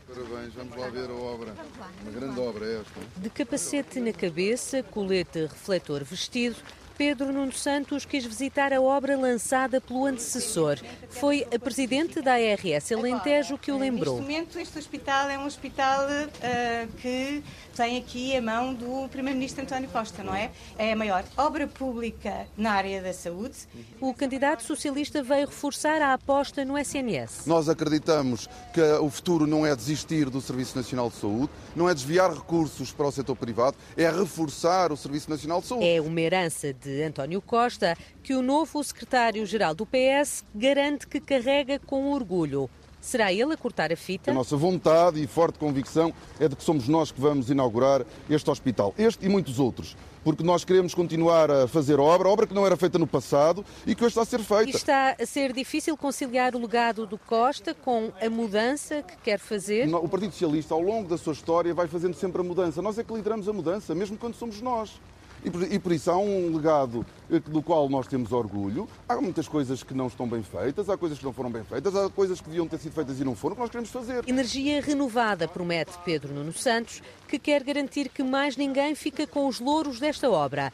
Parabéns, 0.08 0.54
vamos 0.54 0.76
lá 0.76 0.88
ver 0.88 1.10
a 1.10 1.12
obra. 1.12 1.54
Uma 2.02 2.10
grande 2.10 2.40
obra 2.40 2.64
é 2.64 2.80
esta. 2.80 3.00
De 3.16 3.28
capacete 3.28 4.00
na 4.00 4.12
cabeça, 4.12 4.82
colete 4.82 5.40
refletor 5.42 6.02
vestido, 6.02 6.56
Pedro 6.98 7.32
Nuno 7.32 7.52
Santos 7.52 8.04
quis 8.04 8.26
visitar 8.26 8.72
a 8.72 8.80
obra 8.80 9.16
lançada 9.16 9.80
pelo 9.80 10.04
antecessor. 10.04 10.80
Foi 11.08 11.46
a 11.54 11.56
presidente 11.56 12.20
da 12.20 12.32
ARS 12.32 12.90
Alentejo 12.90 13.56
que 13.56 13.70
o 13.70 13.78
lembrou. 13.78 14.16
Neste 14.16 14.32
momento, 14.32 14.58
este 14.58 14.78
hospital 14.80 15.30
é 15.30 15.38
um 15.38 15.46
hospital 15.46 16.08
ah, 16.08 16.88
que 17.00 17.40
tem 17.76 17.98
aqui 17.98 18.36
a 18.36 18.42
mão 18.42 18.74
do 18.74 19.08
Primeiro-Ministro 19.10 19.62
António 19.62 19.88
Costa, 19.90 20.24
não 20.24 20.34
é? 20.34 20.50
É 20.76 20.92
a 20.92 20.96
maior 20.96 21.24
obra 21.36 21.68
pública 21.68 22.48
na 22.56 22.72
área 22.72 23.00
da 23.00 23.12
saúde. 23.12 23.54
O 24.00 24.12
candidato 24.12 24.64
socialista 24.64 25.22
veio 25.22 25.46
reforçar 25.46 26.02
a 26.02 26.14
aposta 26.14 26.64
no 26.64 26.76
SNS. 26.76 27.46
Nós 27.46 27.68
acreditamos 27.68 28.48
que 28.74 28.82
o 28.82 29.08
futuro 29.08 29.46
não 29.46 29.64
é 29.64 29.76
desistir 29.76 30.28
do 30.28 30.40
Serviço 30.40 30.76
Nacional 30.76 31.10
de 31.10 31.16
Saúde, 31.16 31.50
não 31.76 31.88
é 31.88 31.94
desviar 31.94 32.34
recursos 32.34 32.90
para 32.90 33.06
o 33.06 33.12
setor 33.12 33.36
privado, 33.36 33.76
é 33.96 34.10
reforçar 34.10 34.90
o 34.90 34.96
Serviço 34.96 35.30
Nacional 35.30 35.60
de 35.60 35.68
Saúde. 35.68 35.86
É 35.86 36.00
uma 36.00 36.20
herança 36.20 36.74
de 36.74 36.87
António 37.06 37.40
Costa 37.40 37.96
que 38.22 38.34
o 38.34 38.42
novo 38.42 38.82
secretário-geral 38.82 39.74
do 39.74 39.86
PS 39.86 40.44
garante 40.54 41.06
que 41.06 41.20
carrega 41.20 41.78
com 41.78 42.12
orgulho. 42.12 42.68
Será 43.00 43.32
ele 43.32 43.54
a 43.54 43.56
cortar 43.56 43.92
a 43.92 43.96
fita? 43.96 44.30
A 44.30 44.34
nossa 44.34 44.56
vontade 44.56 45.22
e 45.22 45.26
forte 45.26 45.58
convicção 45.58 46.12
é 46.40 46.48
de 46.48 46.56
que 46.56 46.62
somos 46.62 46.88
nós 46.88 47.12
que 47.12 47.20
vamos 47.20 47.48
inaugurar 47.48 48.04
este 48.28 48.50
hospital, 48.50 48.92
este 48.98 49.24
e 49.24 49.28
muitos 49.28 49.58
outros. 49.58 49.96
Porque 50.24 50.42
nós 50.42 50.64
queremos 50.64 50.94
continuar 50.94 51.50
a 51.50 51.68
fazer 51.68 52.00
obra, 52.00 52.28
obra 52.28 52.46
que 52.46 52.52
não 52.52 52.66
era 52.66 52.76
feita 52.76 52.98
no 52.98 53.06
passado 53.06 53.64
e 53.86 53.94
que 53.94 54.04
hoje 54.04 54.10
está 54.10 54.22
a 54.22 54.24
ser 54.24 54.40
feita. 54.40 54.64
E 54.64 54.70
está 54.70 55.16
a 55.18 55.24
ser 55.24 55.52
difícil 55.52 55.96
conciliar 55.96 56.54
o 56.56 56.58
legado 56.58 57.06
do 57.06 57.16
Costa 57.16 57.72
com 57.72 58.12
a 58.20 58.28
mudança 58.28 59.02
que 59.02 59.16
quer 59.18 59.38
fazer? 59.38 59.88
O 59.94 60.08
Partido 60.08 60.32
Socialista, 60.32 60.74
ao 60.74 60.82
longo 60.82 61.08
da 61.08 61.16
sua 61.16 61.32
história, 61.32 61.72
vai 61.72 61.86
fazendo 61.86 62.14
sempre 62.14 62.40
a 62.40 62.44
mudança. 62.44 62.82
Nós 62.82 62.98
é 62.98 63.04
que 63.04 63.14
lideramos 63.14 63.48
a 63.48 63.52
mudança, 63.52 63.94
mesmo 63.94 64.18
quando 64.18 64.34
somos 64.34 64.60
nós. 64.60 65.00
E 65.44 65.50
por, 65.50 65.62
e 65.62 65.78
por, 65.78 65.92
isso 65.92 66.10
há 66.10 66.18
um 66.18 66.54
legado 66.56 67.04
eh, 67.30 67.38
do 67.38 67.62
qual 67.62 67.88
nós 67.88 68.06
temos 68.06 68.32
orgulho. 68.32 68.88
Há 69.08 69.20
muitas 69.20 69.46
coisas 69.46 69.82
que 69.82 69.94
não 69.94 70.06
estão 70.06 70.28
bem 70.28 70.42
feitas, 70.42 70.88
há 70.88 70.96
coisas 70.96 71.18
que 71.18 71.24
não 71.24 71.32
foram 71.32 71.50
bem 71.50 71.64
feitas, 71.64 71.94
há 71.94 72.08
coisas 72.10 72.40
que 72.40 72.48
deviam 72.48 72.66
ter 72.66 72.78
sido 72.78 72.92
feitas 72.92 73.20
e 73.20 73.24
não 73.24 73.34
foram, 73.34 73.54
que 73.54 73.62
nós 73.62 73.70
queremos 73.70 73.90
fazer. 73.90 74.24
Energia 74.26 74.80
renovada, 74.80 75.46
promete 75.46 75.92
Pedro 76.04 76.34
Nuno 76.34 76.52
Santos, 76.52 77.02
que 77.26 77.38
quer 77.38 77.62
garantir 77.62 78.08
que 78.08 78.22
mais 78.22 78.56
ninguém 78.56 78.94
fica 78.94 79.26
com 79.26 79.46
os 79.46 79.60
louros 79.60 80.00
desta 80.00 80.30
obra. 80.30 80.72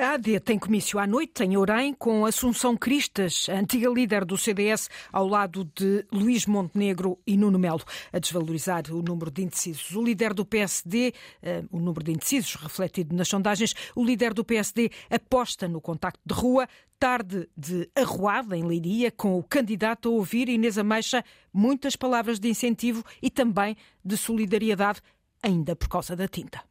A 0.00 0.12
AD 0.12 0.38
tem 0.38 0.56
comício 0.56 0.96
à 1.00 1.08
noite 1.08 1.42
em 1.42 1.56
Orem 1.56 1.92
com 1.92 2.24
Assunção 2.24 2.76
Cristas, 2.76 3.48
a 3.48 3.54
antiga 3.54 3.90
líder 3.90 4.24
do 4.24 4.38
CDS, 4.38 4.88
ao 5.12 5.26
lado 5.26 5.68
de 5.74 6.06
Luís 6.12 6.46
Montenegro 6.46 7.18
e 7.26 7.36
Nuno 7.36 7.58
Melo, 7.58 7.82
a 8.12 8.20
desvalorizar 8.20 8.84
o 8.92 9.02
número 9.02 9.28
de 9.28 9.42
indecisos. 9.42 9.90
O 9.96 10.00
líder 10.00 10.32
do 10.34 10.46
PSD, 10.46 11.12
eh, 11.42 11.64
o 11.72 11.80
número 11.80 12.04
de 12.04 12.12
indecisos 12.12 12.54
refletido 12.54 13.12
nas 13.12 13.26
sondagens, 13.26 13.74
o 13.96 14.04
líder 14.04 14.32
do 14.32 14.44
PSD 14.44 14.88
aposta 15.10 15.66
no 15.66 15.80
contacto 15.80 16.20
de 16.24 16.32
rua, 16.32 16.68
tarde 16.96 17.48
de 17.56 17.90
arruada 17.96 18.56
em 18.56 18.62
Leiria, 18.62 19.10
com 19.10 19.36
o 19.36 19.42
candidato 19.42 20.10
a 20.10 20.12
ouvir 20.12 20.48
Inês 20.48 20.78
Ameixa 20.78 21.24
muitas 21.52 21.96
palavras 21.96 22.38
de 22.38 22.48
incentivo 22.48 23.02
e 23.20 23.28
também 23.28 23.76
de 24.04 24.16
solidariedade, 24.16 25.00
ainda 25.42 25.74
por 25.74 25.88
causa 25.88 26.14
da 26.14 26.28
tinta. 26.28 26.67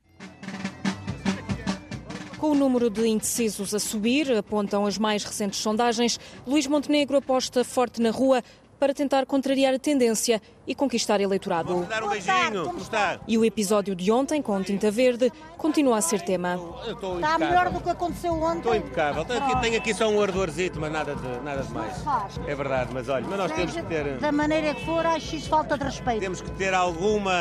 Com 2.38 2.52
o 2.52 2.56
número 2.56 2.88
de 2.88 3.08
indecisos 3.08 3.74
a 3.74 3.80
subir, 3.80 4.32
apontam 4.32 4.86
as 4.86 4.96
mais 4.96 5.24
recentes 5.24 5.60
sondagens, 5.60 6.20
Luís 6.46 6.68
Montenegro 6.68 7.18
aposta 7.18 7.64
forte 7.64 8.00
na 8.00 8.12
rua 8.12 8.44
para 8.80 8.94
tentar 8.94 9.26
contrariar 9.26 9.74
a 9.74 9.80
tendência 9.80 10.42
e 10.68 10.76
conquistar 10.76 11.22
eleitorado. 11.22 11.74
Vou 11.74 11.86
dar 11.86 12.04
um 12.04 12.10
beijinho, 12.10 12.66
como 12.66 12.78
está? 12.80 13.20
E 13.28 13.38
o 13.38 13.46
episódio 13.46 13.96
de 13.96 14.12
ontem, 14.12 14.42
com 14.42 14.62
tinta 14.62 14.92
verde, 14.92 15.32
continua 15.58 15.98
a 15.98 16.02
ser 16.02 16.22
tema. 16.22 16.60
Está 17.16 17.38
melhor 17.38 17.70
do 17.70 17.80
que 17.80 17.90
aconteceu 17.90 18.34
ontem. 18.34 18.58
Estou 18.58 18.76
impecável. 18.76 19.24
Tenho 19.24 19.44
aqui, 19.44 19.62
tenho 19.62 19.78
aqui 19.78 19.94
só 19.94 20.10
um 20.10 20.22
ardorzito, 20.22 20.80
mas 20.80 20.92
nada 20.92 21.16
de, 21.16 21.44
nada 21.44 21.64
de 21.64 21.72
mais. 21.72 22.04
É 22.46 22.54
verdade, 22.54 22.92
mas 22.94 23.08
olha, 23.08 23.26
mas 23.28 23.38
nós 23.38 23.52
temos 23.54 23.74
que 23.74 23.84
ter... 23.84 24.18
Da 24.18 24.32
maneira 24.32 24.74
que 24.74 24.86
for, 24.86 25.06
acho 25.06 25.38
isso 25.38 25.50
falta 25.50 25.78
de 25.78 25.86
respeito. 25.86 26.20
Temos 26.20 26.42
que 26.42 26.52
ter 26.52 26.74
alguma 26.74 27.32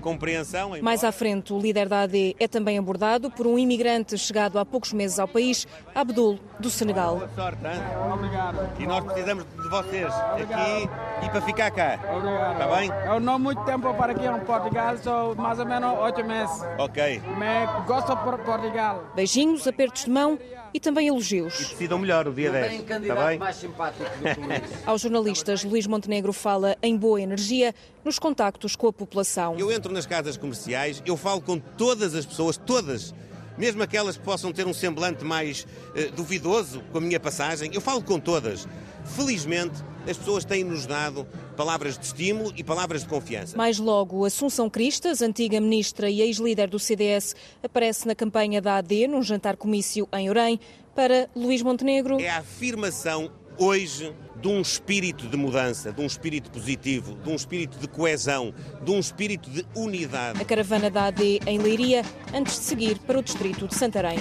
compreensão. 0.00 0.72
Mais 0.80 1.04
à 1.04 1.12
frente, 1.12 1.52
o 1.52 1.58
líder 1.58 1.88
da 1.88 2.02
AD 2.02 2.36
é 2.40 2.48
também 2.48 2.78
abordado 2.78 3.30
por 3.30 3.46
um 3.46 3.58
imigrante 3.58 4.16
chegado 4.16 4.58
há 4.58 4.64
poucos 4.64 4.94
meses 4.94 5.18
ao 5.18 5.28
país, 5.28 5.66
Abdul, 5.94 6.38
do 6.58 6.70
Senegal. 6.70 7.16
Boa 7.16 7.30
sorte, 7.34 7.66
hein? 7.66 8.12
Obrigado. 8.14 8.80
E 8.80 8.86
nós 8.86 9.04
precisamos 9.04 9.44
de 9.44 9.68
vocês 9.68 10.12
aqui 10.14 10.71
e 10.80 11.30
para 11.30 11.42
ficar 11.42 11.70
cá. 11.70 11.98
Obrigado. 12.14 12.52
Está 12.52 12.76
bem? 12.76 12.90
Eu 13.06 13.20
não 13.20 13.38
muito 13.38 13.62
tempo 13.64 13.92
para 13.94 14.12
aqui 14.12 14.26
em 14.26 14.40
Portugal, 14.40 14.98
sou 14.98 15.34
mais 15.36 15.58
ou 15.58 15.66
menos 15.66 15.98
oito 16.00 16.24
meses. 16.24 16.62
Ok. 16.78 17.22
Mas 17.38 17.86
gosto 17.86 18.14
de 18.14 18.22
Portugal. 18.44 19.04
Beijinhos, 19.14 19.66
apertos 19.66 20.04
de 20.04 20.10
mão 20.10 20.38
e 20.74 20.80
também 20.80 21.08
elogios. 21.08 21.54
E 21.60 21.64
decidam 21.64 21.98
melhor 21.98 22.26
o 22.26 22.32
dia 22.32 22.50
10. 22.50 22.80
Está 22.82 23.26
bem? 23.26 23.38
mais 23.38 23.56
simpático 23.56 24.04
do 24.04 24.34
que 24.34 24.40
Luís. 24.40 24.62
Aos 24.86 25.00
jornalistas, 25.02 25.64
Luís 25.64 25.86
Montenegro 25.86 26.32
fala 26.32 26.76
em 26.82 26.96
boa 26.96 27.20
energia 27.20 27.74
nos 28.04 28.18
contactos 28.18 28.74
com 28.74 28.88
a 28.88 28.92
população. 28.92 29.56
Eu 29.58 29.70
entro 29.70 29.92
nas 29.92 30.06
casas 30.06 30.36
comerciais, 30.36 31.02
eu 31.04 31.16
falo 31.16 31.40
com 31.40 31.58
todas 31.58 32.14
as 32.14 32.24
pessoas, 32.24 32.56
todas. 32.56 33.14
Mesmo 33.58 33.82
aquelas 33.82 34.16
que 34.16 34.22
possam 34.22 34.50
ter 34.50 34.66
um 34.66 34.72
semblante 34.72 35.24
mais 35.24 35.66
eh, 35.94 36.06
duvidoso 36.06 36.82
com 36.90 36.98
a 36.98 37.00
minha 37.00 37.20
passagem, 37.20 37.70
eu 37.74 37.82
falo 37.82 38.02
com 38.02 38.18
todas. 38.18 38.66
Felizmente, 39.04 39.82
as 40.08 40.16
pessoas 40.16 40.44
têm-nos 40.44 40.86
dado 40.86 41.26
palavras 41.56 41.98
de 41.98 42.06
estímulo 42.06 42.52
e 42.56 42.64
palavras 42.64 43.02
de 43.02 43.08
confiança. 43.08 43.56
Mais 43.56 43.78
logo, 43.78 44.24
Assunção 44.24 44.68
Cristas, 44.68 45.22
antiga 45.22 45.60
ministra 45.60 46.10
e 46.10 46.20
ex-líder 46.20 46.68
do 46.68 46.78
CDS, 46.78 47.34
aparece 47.62 48.06
na 48.06 48.14
campanha 48.14 48.60
da 48.60 48.76
AD 48.76 49.06
num 49.08 49.22
jantar 49.22 49.56
comício 49.56 50.08
em 50.12 50.28
Orem 50.28 50.58
para 50.94 51.28
Luís 51.34 51.62
Montenegro. 51.62 52.20
É 52.20 52.28
a 52.28 52.38
afirmação 52.38 53.30
hoje 53.58 54.12
de 54.40 54.48
um 54.48 54.60
espírito 54.60 55.28
de 55.28 55.36
mudança, 55.36 55.92
de 55.92 56.00
um 56.00 56.06
espírito 56.06 56.50
positivo, 56.50 57.16
de 57.22 57.30
um 57.30 57.36
espírito 57.36 57.78
de 57.78 57.86
coesão, 57.86 58.52
de 58.82 58.90
um 58.90 58.98
espírito 58.98 59.48
de 59.48 59.64
unidade. 59.76 60.42
A 60.42 60.44
caravana 60.44 60.90
da 60.90 61.04
AD 61.04 61.40
em 61.46 61.58
Leiria, 61.58 62.02
antes 62.34 62.58
de 62.58 62.64
seguir 62.64 62.98
para 62.98 63.18
o 63.18 63.22
distrito 63.22 63.68
de 63.68 63.74
Santarém. 63.76 64.18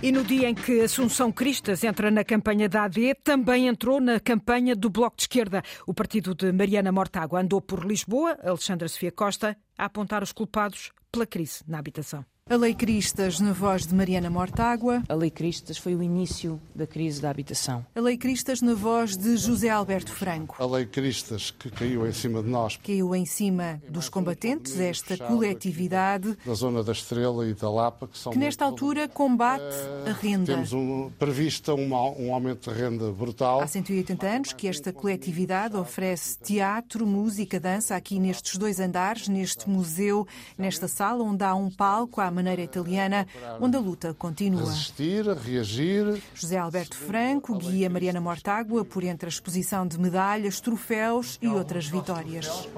E 0.00 0.12
no 0.12 0.22
dia 0.22 0.48
em 0.48 0.54
que 0.54 0.80
Assunção 0.80 1.32
Cristas 1.32 1.82
entra 1.82 2.08
na 2.08 2.22
campanha 2.22 2.68
da 2.68 2.84
AD, 2.84 3.16
também 3.24 3.66
entrou 3.66 4.00
na 4.00 4.20
campanha 4.20 4.76
do 4.76 4.88
Bloco 4.88 5.16
de 5.16 5.24
Esquerda. 5.24 5.60
O 5.88 5.92
partido 5.92 6.36
de 6.36 6.52
Mariana 6.52 6.92
Mortágua 6.92 7.40
andou 7.40 7.60
por 7.60 7.84
Lisboa, 7.84 8.38
Alexandra 8.44 8.86
Sofia 8.86 9.10
Costa, 9.10 9.56
a 9.76 9.86
apontar 9.86 10.22
os 10.22 10.30
culpados 10.30 10.92
pela 11.10 11.26
crise 11.26 11.64
na 11.66 11.80
habitação. 11.80 12.24
A 12.50 12.56
Lei 12.56 12.72
Cristas, 12.72 13.40
na 13.40 13.52
voz 13.52 13.86
de 13.86 13.94
Mariana 13.94 14.30
Mortágua. 14.30 15.02
A 15.06 15.14
Lei 15.14 15.30
Cristas 15.30 15.76
foi 15.76 15.94
o 15.94 16.02
início 16.02 16.58
da 16.74 16.86
crise 16.86 17.20
da 17.20 17.28
habitação. 17.28 17.84
A 17.94 18.00
Lei 18.00 18.16
Cristas, 18.16 18.62
na 18.62 18.72
voz 18.72 19.18
de 19.18 19.36
José 19.36 19.68
Alberto 19.68 20.10
Franco. 20.10 20.56
A 20.58 20.64
Lei 20.64 20.86
Cristas, 20.86 21.50
que 21.50 21.70
caiu 21.70 22.06
em 22.06 22.12
cima 22.12 22.42
de 22.42 22.48
nós. 22.48 22.78
Caiu 22.82 23.14
em 23.14 23.26
cima 23.26 23.82
dos 23.86 24.08
combatentes, 24.08 24.80
esta 24.80 25.18
coletividade. 25.18 26.38
Da 26.46 26.54
Zona 26.54 26.82
da 26.82 26.92
Estrela 26.92 27.46
e 27.46 27.52
da 27.52 27.70
Lapa, 27.70 28.08
que 28.08 28.16
são. 28.16 28.32
Que 28.32 28.38
nesta 28.38 28.64
altura 28.64 29.06
combate 29.08 29.76
a 30.06 30.12
renda. 30.12 30.54
Temos 30.54 30.72
um, 30.72 31.10
prevista 31.18 31.74
uma, 31.74 32.00
um 32.12 32.32
aumento 32.32 32.72
de 32.72 32.80
renda 32.80 33.12
brutal. 33.12 33.60
Há 33.60 33.66
180 33.66 34.26
anos 34.26 34.52
que 34.54 34.66
esta 34.66 34.90
coletividade 34.90 35.76
oferece 35.76 36.38
teatro, 36.38 37.06
música, 37.06 37.60
dança 37.60 37.94
aqui 37.94 38.18
nestes 38.18 38.56
dois 38.56 38.80
andares, 38.80 39.28
neste 39.28 39.68
museu, 39.68 40.26
nesta 40.56 40.88
sala, 40.88 41.22
onde 41.22 41.44
há 41.44 41.54
um 41.54 41.70
palco 41.70 42.22
à 42.22 42.37
maneira 42.38 42.62
italiana, 42.62 43.26
onde 43.60 43.76
a 43.76 43.80
luta 43.80 44.14
continua. 44.14 44.64
Resistir, 44.64 45.26
reagir. 45.26 46.22
José 46.34 46.56
Alberto 46.56 46.96
Franco 46.96 47.58
guia 47.58 47.90
Mariana 47.90 48.20
Mortágua 48.20 48.84
por 48.84 49.02
entre 49.02 49.26
a 49.26 49.28
exposição 49.28 49.86
de 49.86 49.98
medalhas, 49.98 50.60
troféus 50.60 51.36
e 51.42 51.48
outras 51.48 51.86
vitórias. 51.86 52.68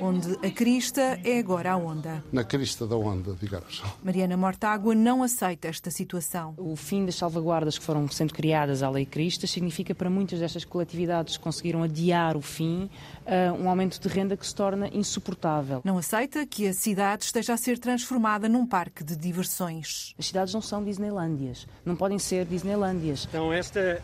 Onde 0.00 0.32
a 0.44 0.50
crista 0.50 1.20
é 1.22 1.38
agora 1.38 1.72
a 1.72 1.76
onda. 1.76 2.24
Na 2.32 2.42
crista 2.42 2.86
da 2.86 2.96
onda, 2.96 3.36
digamos. 3.40 3.82
Mariana 4.02 4.36
Mortágua 4.36 4.94
não 4.94 5.22
aceita 5.22 5.68
esta 5.68 5.90
situação. 5.90 6.54
O 6.58 6.74
fim 6.74 7.06
das 7.06 7.14
salvaguardas 7.14 7.78
que 7.78 7.84
foram 7.84 8.08
sendo 8.08 8.34
criadas 8.34 8.82
à 8.82 8.90
Lei 8.90 9.06
Cristas 9.06 9.50
significa 9.50 9.94
para 9.94 10.10
muitas 10.10 10.40
destas 10.40 10.64
coletividades 10.64 11.36
que 11.36 11.42
conseguiram 11.42 11.84
adiar 11.84 12.36
o 12.36 12.42
fim 12.42 12.90
um 13.60 13.68
aumento 13.68 14.00
de 14.00 14.08
renda 14.08 14.36
que 14.36 14.46
se 14.46 14.54
torna 14.54 14.88
insuportável. 14.92 15.80
Não 15.84 15.96
aceita 15.96 16.44
que 16.44 16.66
a 16.66 16.74
cidade 16.74 17.24
esteja 17.24 17.54
a 17.54 17.56
ser 17.56 17.78
transformada 17.78 17.91
num 18.48 18.66
parque 18.66 19.04
de 19.04 19.16
diversões. 19.16 20.14
As 20.18 20.26
cidades 20.26 20.54
não 20.54 20.62
são 20.62 20.82
Disneylândias, 20.82 21.66
não 21.84 21.96
podem 21.96 22.18
ser 22.18 22.44
Disneylândias. 22.44 23.26
Então 23.28 23.52
esta 23.52 24.02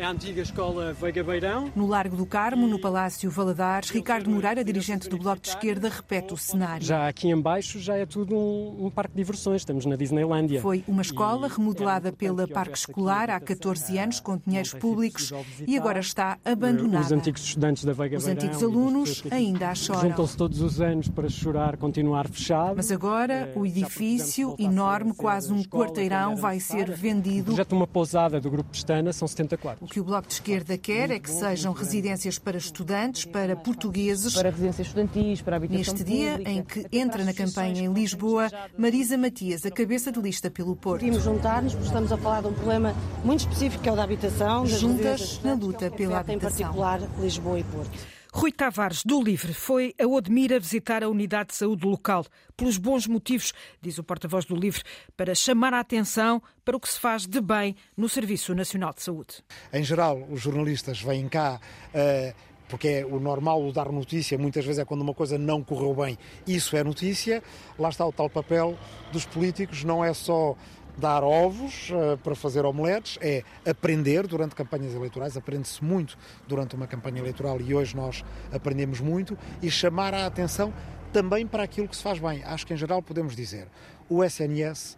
a 0.00 0.08
antiga 0.08 0.42
escola 0.42 0.92
Veiga 0.92 1.22
Beirão. 1.22 1.70
No 1.76 1.86
Largo 1.86 2.16
do 2.16 2.24
Carmo, 2.24 2.66
no 2.66 2.78
Palácio 2.78 3.30
Valadares, 3.30 3.90
Ricardo 3.90 4.30
Moreira, 4.30 4.64
dirigente 4.64 5.08
do 5.08 5.18
Bloco 5.18 5.42
de 5.42 5.50
Esquerda, 5.50 5.88
repete 5.88 6.32
o 6.32 6.36
cenário. 6.36 6.84
Já 6.84 7.06
aqui 7.08 7.28
embaixo 7.28 7.78
já 7.78 7.96
é 7.96 8.06
tudo 8.06 8.36
um, 8.36 8.86
um 8.86 8.90
parque 8.90 9.12
de 9.12 9.18
diversões, 9.18 9.62
estamos 9.62 9.84
na 9.84 9.94
Disneylândia. 9.96 10.60
Foi 10.60 10.82
uma 10.88 11.02
escola 11.02 11.48
remodelada 11.48 12.12
pela 12.12 12.48
Parque 12.48 12.78
Escolar 12.78 13.30
há 13.30 13.38
14 13.38 13.98
anos 13.98 14.20
com 14.20 14.38
dinheiros 14.44 14.72
públicos 14.74 15.32
e 15.66 15.76
agora 15.76 16.00
está 16.00 16.38
abandonada. 16.44 17.04
Os 17.04 17.12
antigos 17.12 17.42
estudantes 17.42 17.84
da 17.84 17.92
Veiga 17.92 18.16
Os 18.16 18.24
Beirão. 18.24 18.42
antigos 18.42 18.62
alunos 18.62 19.22
ainda 19.30 19.70
a 19.70 19.74
choram. 19.74 20.00
Juntam-se 20.00 20.36
todos 20.36 20.60
os 20.60 20.80
anos 20.80 21.08
para 21.08 21.28
chorar, 21.28 21.76
continuar 21.76 22.28
fechado. 22.28 22.76
Mas 22.76 22.90
agora 22.90 23.52
o 23.54 23.66
edifício 23.66 24.56
enorme, 24.58 25.14
quase 25.14 25.52
um 25.52 25.62
quarteirão, 25.62 26.36
vai 26.36 26.58
ser 26.58 26.90
vendido. 26.90 27.42
O 27.42 27.54
projeto 27.54 27.68
de 27.68 27.74
uma 27.74 27.86
pousada 27.86 28.40
do 28.40 28.50
Grupo 28.50 28.70
Pestana 28.70 29.12
são 29.12 29.28
70 29.28 29.56
quartos. 29.58 29.81
O 29.82 29.86
que 29.86 29.98
o 29.98 30.04
Bloco 30.04 30.28
de 30.28 30.34
Esquerda 30.34 30.78
quer 30.78 31.10
é 31.10 31.18
que 31.18 31.28
sejam 31.28 31.72
residências 31.72 32.38
para 32.38 32.56
estudantes, 32.56 33.24
para 33.24 33.56
portugueses. 33.56 34.32
Para 34.32 34.48
residências 34.50 34.86
estudantis, 34.86 35.42
para 35.42 35.56
habitação 35.56 35.94
Neste 35.94 36.04
dia 36.04 36.30
pública. 36.38 36.50
em 36.52 36.62
que 36.62 36.86
entra 36.92 37.24
na 37.24 37.34
campanha 37.34 37.82
em 37.82 37.92
Lisboa, 37.92 38.48
Marisa 38.78 39.18
Matias, 39.18 39.66
a 39.66 39.72
cabeça 39.72 40.12
de 40.12 40.20
lista 40.20 40.48
pelo 40.48 40.76
Porto. 40.76 41.00
Queríamos 41.00 41.24
juntar-nos 41.24 41.72
porque 41.72 41.88
estamos 41.88 42.12
a 42.12 42.16
falar 42.16 42.42
de 42.42 42.46
um 42.46 42.52
problema 42.52 42.94
muito 43.24 43.40
específico 43.40 43.82
que 43.82 43.88
é 43.88 43.92
o 43.92 43.96
da 43.96 44.04
habitação. 44.04 44.64
Juntas 44.66 45.40
na 45.42 45.54
luta 45.54 45.90
que 45.90 45.96
pela 45.96 46.20
habitação. 46.20 46.36
Em 46.36 46.38
particular, 46.38 47.00
Lisboa 47.20 47.58
e 47.58 47.64
Porto. 47.64 47.90
Rui 48.34 48.50
Tavares, 48.50 49.04
do 49.04 49.22
Livre, 49.22 49.52
foi 49.52 49.94
a 50.00 50.06
Odmira 50.06 50.58
visitar 50.58 51.04
a 51.04 51.08
unidade 51.08 51.50
de 51.50 51.54
saúde 51.54 51.84
local, 51.86 52.24
pelos 52.56 52.78
bons 52.78 53.06
motivos, 53.06 53.52
diz 53.80 53.98
o 53.98 54.02
porta-voz 54.02 54.46
do 54.46 54.56
Livre, 54.56 54.82
para 55.14 55.34
chamar 55.34 55.74
a 55.74 55.80
atenção 55.80 56.42
para 56.64 56.74
o 56.74 56.80
que 56.80 56.88
se 56.88 56.98
faz 56.98 57.26
de 57.26 57.42
bem 57.42 57.76
no 57.94 58.08
Serviço 58.08 58.54
Nacional 58.54 58.94
de 58.94 59.02
Saúde. 59.02 59.44
Em 59.70 59.84
geral, 59.84 60.26
os 60.30 60.40
jornalistas 60.40 61.02
vêm 61.02 61.28
cá. 61.28 61.60
eh, 61.92 62.34
porque 62.72 62.88
é 62.88 63.04
o 63.04 63.20
normal 63.20 63.62
o 63.62 63.70
dar 63.70 63.92
notícia, 63.92 64.38
muitas 64.38 64.64
vezes 64.64 64.78
é 64.78 64.84
quando 64.86 65.02
uma 65.02 65.12
coisa 65.12 65.36
não 65.36 65.62
correu 65.62 65.94
bem, 65.94 66.16
isso 66.46 66.74
é 66.74 66.82
notícia. 66.82 67.42
Lá 67.78 67.90
está 67.90 68.06
o 68.06 68.10
tal 68.10 68.30
papel 68.30 68.78
dos 69.12 69.26
políticos, 69.26 69.84
não 69.84 70.02
é 70.02 70.14
só 70.14 70.56
dar 70.96 71.22
ovos 71.22 71.90
eh, 71.90 72.16
para 72.22 72.34
fazer 72.34 72.64
omeletes, 72.64 73.18
é 73.20 73.42
aprender 73.68 74.26
durante 74.26 74.54
campanhas 74.54 74.94
eleitorais, 74.94 75.36
aprende-se 75.36 75.82
muito 75.82 76.18
durante 76.46 76.74
uma 76.74 76.86
campanha 76.86 77.18
eleitoral 77.18 77.60
e 77.60 77.74
hoje 77.74 77.96
nós 77.96 78.24
aprendemos 78.52 79.00
muito, 79.00 79.36
e 79.62 79.70
chamar 79.70 80.14
a 80.14 80.26
atenção 80.26 80.72
também 81.12 81.46
para 81.46 81.62
aquilo 81.62 81.88
que 81.88 81.96
se 81.96 82.02
faz 82.02 82.18
bem. 82.18 82.42
Acho 82.44 82.66
que 82.66 82.74
em 82.74 82.76
geral 82.76 83.02
podemos 83.02 83.36
dizer, 83.36 83.68
o 84.08 84.22
SNS 84.22 84.96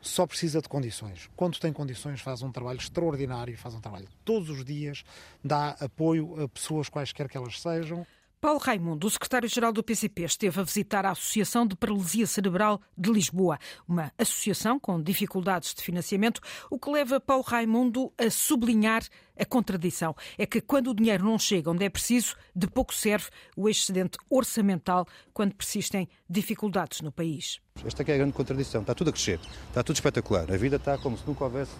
só 0.00 0.26
precisa 0.26 0.62
de 0.62 0.68
condições. 0.68 1.28
Quando 1.36 1.58
tem 1.58 1.72
condições, 1.72 2.20
faz 2.20 2.42
um 2.42 2.50
trabalho 2.50 2.78
extraordinário, 2.78 3.56
faz 3.56 3.74
um 3.74 3.80
trabalho 3.80 4.08
todos 4.24 4.48
os 4.48 4.64
dias, 4.64 5.04
dá 5.44 5.76
apoio 5.80 6.42
a 6.42 6.48
pessoas 6.48 6.88
quaisquer 6.88 7.28
que 7.28 7.36
elas 7.36 7.60
sejam. 7.60 8.06
Paulo 8.40 8.58
Raimundo, 8.58 9.06
o 9.06 9.10
secretário-geral 9.10 9.70
do 9.70 9.82
PCP, 9.82 10.22
esteve 10.22 10.58
a 10.58 10.62
visitar 10.62 11.04
a 11.04 11.10
Associação 11.10 11.66
de 11.66 11.76
Paralisia 11.76 12.26
Cerebral 12.26 12.80
de 12.96 13.12
Lisboa, 13.12 13.58
uma 13.86 14.10
associação 14.16 14.80
com 14.80 14.98
dificuldades 15.02 15.74
de 15.74 15.82
financiamento, 15.82 16.40
o 16.70 16.78
que 16.78 16.90
leva 16.90 17.20
Paulo 17.20 17.42
Raimundo 17.42 18.10
a 18.16 18.30
sublinhar 18.30 19.02
a 19.38 19.44
contradição. 19.44 20.16
É 20.38 20.46
que 20.46 20.62
quando 20.62 20.88
o 20.88 20.94
dinheiro 20.94 21.22
não 21.22 21.38
chega 21.38 21.70
onde 21.70 21.84
é 21.84 21.90
preciso, 21.90 22.34
de 22.56 22.66
pouco 22.66 22.94
serve 22.94 23.26
o 23.54 23.68
excedente 23.68 24.16
orçamental 24.30 25.06
quando 25.34 25.54
persistem 25.54 26.08
dificuldades 26.26 27.02
no 27.02 27.12
país. 27.12 27.60
Esta 27.84 28.02
é 28.02 28.14
a 28.14 28.16
grande 28.16 28.32
contradição. 28.32 28.80
Está 28.80 28.94
tudo 28.94 29.10
a 29.10 29.12
crescer, 29.12 29.38
está 29.68 29.82
tudo 29.82 29.96
espetacular. 29.96 30.50
A 30.50 30.56
vida 30.56 30.76
está 30.76 30.96
como 30.96 31.18
se 31.18 31.26
nunca 31.26 31.44
houvesse 31.44 31.72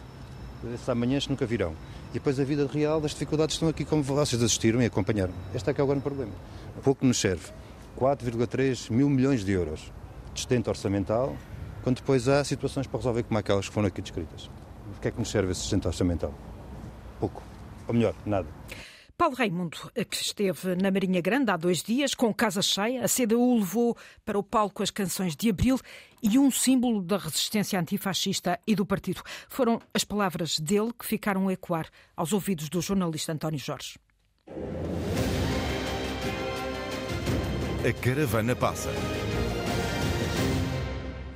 amanhãs 0.87 1.25
que 1.25 1.31
nunca 1.31 1.47
virão. 1.47 1.75
E 2.11 2.15
depois 2.15 2.41
a 2.41 2.45
vida 2.45 2.67
real 2.67 3.01
das 3.01 3.13
dificuldades 3.13 3.55
estão 3.55 3.69
aqui 3.69 3.85
como 3.85 4.03
vocês 4.03 4.43
assistiram 4.43 4.83
e 4.83 4.87
acompanharam. 4.87 5.33
Este 5.55 5.71
é 5.71 5.75
que 5.75 5.81
é 5.81 5.85
o 5.85 5.87
grande 5.87 6.03
problema. 6.03 6.33
Pouco 6.83 7.07
nos 7.07 7.21
serve. 7.21 7.47
4,3 7.99 8.91
mil 8.91 9.09
milhões 9.09 9.45
de 9.45 9.53
euros 9.53 9.93
de 10.33 10.41
excedente 10.41 10.69
orçamental, 10.69 11.37
quando 11.83 11.97
depois 11.97 12.29
há 12.29 12.43
situações 12.45 12.87
para 12.87 12.99
resolver 12.99 13.23
como 13.25 13.39
aquelas 13.39 13.69
que 13.69 13.75
foram 13.75 13.89
aqui 13.89 14.01
descritas. 14.01 14.51
O 14.97 15.01
que 15.01 15.09
é 15.09 15.11
que 15.11 15.19
nos 15.19 15.31
serve 15.31 15.53
esse 15.53 15.63
excedente 15.63 15.87
orçamental? 15.87 16.33
Pouco. 17.19 17.43
Ou 17.87 17.95
melhor, 17.95 18.15
nada. 18.27 18.47
Paulo 19.21 19.37
Raimundo, 19.37 19.77
que 20.09 20.17
esteve 20.17 20.75
na 20.77 20.91
Marinha 20.91 21.21
Grande 21.21 21.51
há 21.51 21.57
dois 21.59 21.83
dias, 21.83 22.15
com 22.15 22.33
casa 22.33 22.63
cheia, 22.63 23.05
a 23.05 23.07
CDU 23.07 23.59
levou 23.59 23.95
para 24.25 24.39
o 24.39 24.43
palco 24.43 24.83
as 24.83 24.91
canções 24.91 25.37
de 25.37 25.51
Abril 25.51 25.79
e 26.23 26.39
um 26.39 26.51
símbolo 26.51 27.03
da 27.03 27.19
resistência 27.19 27.79
antifascista 27.79 28.59
e 28.67 28.75
do 28.75 28.87
partido. 28.87 29.21
Foram 29.47 29.79
as 29.93 30.05
palavras 30.05 30.59
dele 30.59 30.91
que 30.99 31.05
ficaram 31.05 31.49
a 31.49 31.53
ecoar 31.53 31.87
aos 32.17 32.33
ouvidos 32.33 32.71
do 32.71 32.81
jornalista 32.81 33.31
António 33.31 33.59
Jorge. 33.59 33.99
A 37.87 37.93
caravana 38.03 38.57
passa. 38.57 38.89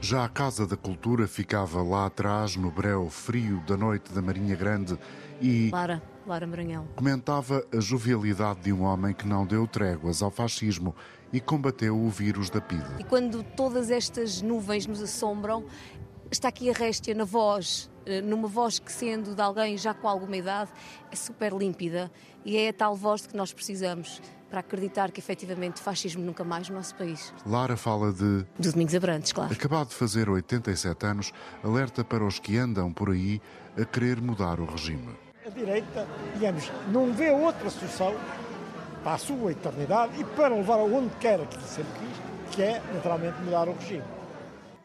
Já 0.00 0.24
a 0.24 0.28
Casa 0.30 0.66
da 0.66 0.76
Cultura 0.76 1.28
ficava 1.28 1.82
lá 1.82 2.06
atrás, 2.06 2.56
no 2.56 2.70
breu 2.70 3.10
frio 3.10 3.62
da 3.66 3.76
noite 3.76 4.10
da 4.10 4.22
Marinha 4.22 4.56
Grande, 4.56 4.98
e 5.38 5.68
Lara, 5.70 6.02
Lara 6.26 6.46
Maranhão. 6.46 6.86
comentava 6.96 7.64
a 7.72 7.80
jovialidade 7.80 8.60
de 8.60 8.72
um 8.72 8.82
homem 8.82 9.12
que 9.12 9.26
não 9.26 9.46
deu 9.46 9.66
tréguas 9.66 10.22
ao 10.22 10.30
fascismo 10.30 10.94
e 11.32 11.40
combateu 11.40 11.98
o 11.98 12.08
vírus 12.08 12.48
da 12.48 12.60
PIDE. 12.60 12.84
E 12.98 13.04
quando 13.04 13.42
todas 13.42 13.90
estas 13.90 14.40
nuvens 14.40 14.86
nos 14.86 15.02
assombram, 15.02 15.64
está 16.30 16.48
aqui 16.48 16.70
a 16.70 16.72
réstia 16.72 17.14
na 17.14 17.24
voz, 17.24 17.90
eh, 18.06 18.20
numa 18.20 18.48
voz 18.48 18.78
que, 18.78 18.92
sendo 18.92 19.34
de 19.34 19.42
alguém 19.42 19.76
já 19.76 19.92
com 19.92 20.08
alguma 20.08 20.36
idade, 20.36 20.70
é 21.10 21.16
super 21.16 21.52
límpida 21.52 22.10
e 22.44 22.56
é 22.56 22.68
a 22.68 22.72
tal 22.72 22.94
voz 22.94 23.22
de 23.22 23.28
que 23.28 23.36
nós 23.36 23.52
precisamos 23.52 24.20
para 24.48 24.60
acreditar 24.60 25.10
que 25.10 25.18
efetivamente 25.18 25.80
fascismo 25.80 26.24
nunca 26.24 26.44
mais 26.44 26.68
no 26.68 26.76
nosso 26.76 26.94
país. 26.94 27.34
Lara 27.44 27.76
fala 27.76 28.12
de. 28.12 28.46
Do 28.58 28.70
Domingos 28.70 28.94
Abrantes, 28.94 29.32
claro. 29.32 29.52
Acabado 29.52 29.88
de 29.88 29.94
fazer 29.94 30.28
87 30.28 31.06
anos, 31.06 31.32
alerta 31.62 32.04
para 32.04 32.24
os 32.24 32.38
que 32.38 32.56
andam 32.56 32.92
por 32.92 33.10
aí 33.10 33.40
a 33.76 33.84
querer 33.84 34.20
mudar 34.20 34.60
o 34.60 34.64
regime. 34.64 35.23
A 35.46 35.50
direita, 35.50 36.08
digamos, 36.32 36.72
não 36.90 37.12
vê 37.12 37.30
outra 37.30 37.68
solução 37.68 38.14
para 39.02 39.12
a 39.12 39.18
sua 39.18 39.52
eternidade 39.52 40.18
e 40.18 40.24
para 40.24 40.54
levar 40.54 40.78
aonde 40.78 41.14
quer 41.16 41.38
que 41.46 41.62
sempre 41.64 41.92
quis, 41.98 42.54
que 42.56 42.62
é, 42.62 42.82
naturalmente, 42.94 43.38
mudar 43.42 43.68
o 43.68 43.74
regime. 43.74 44.04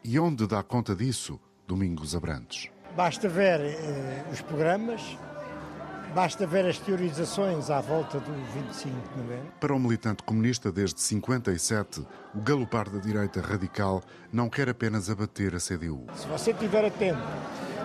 E 0.03 0.19
onde 0.19 0.45
dá 0.45 0.61
conta 0.61 0.93
disso, 0.93 1.39
Domingos 1.65 2.13
Abrantes? 2.13 2.69
Basta 2.93 3.29
ver 3.29 3.61
eh, 3.61 4.25
os 4.33 4.41
programas, 4.41 5.17
basta 6.13 6.45
ver 6.45 6.65
as 6.65 6.77
teorizações 6.77 7.69
à 7.69 7.79
volta 7.79 8.19
do 8.19 8.33
25 8.53 9.13
de 9.13 9.17
novembro. 9.17 9.53
Para 9.61 9.73
o 9.73 9.79
militante 9.79 10.23
comunista 10.23 10.73
desde 10.73 10.99
57, 10.99 12.05
o 12.35 12.41
galopar 12.41 12.89
da 12.89 12.99
direita 12.99 13.39
radical 13.39 14.03
não 14.29 14.49
quer 14.49 14.67
apenas 14.67 15.09
abater 15.09 15.55
a 15.55 15.59
CDU. 15.59 16.05
Se 16.15 16.27
você 16.27 16.51
estiver 16.51 16.83
atento 16.83 17.21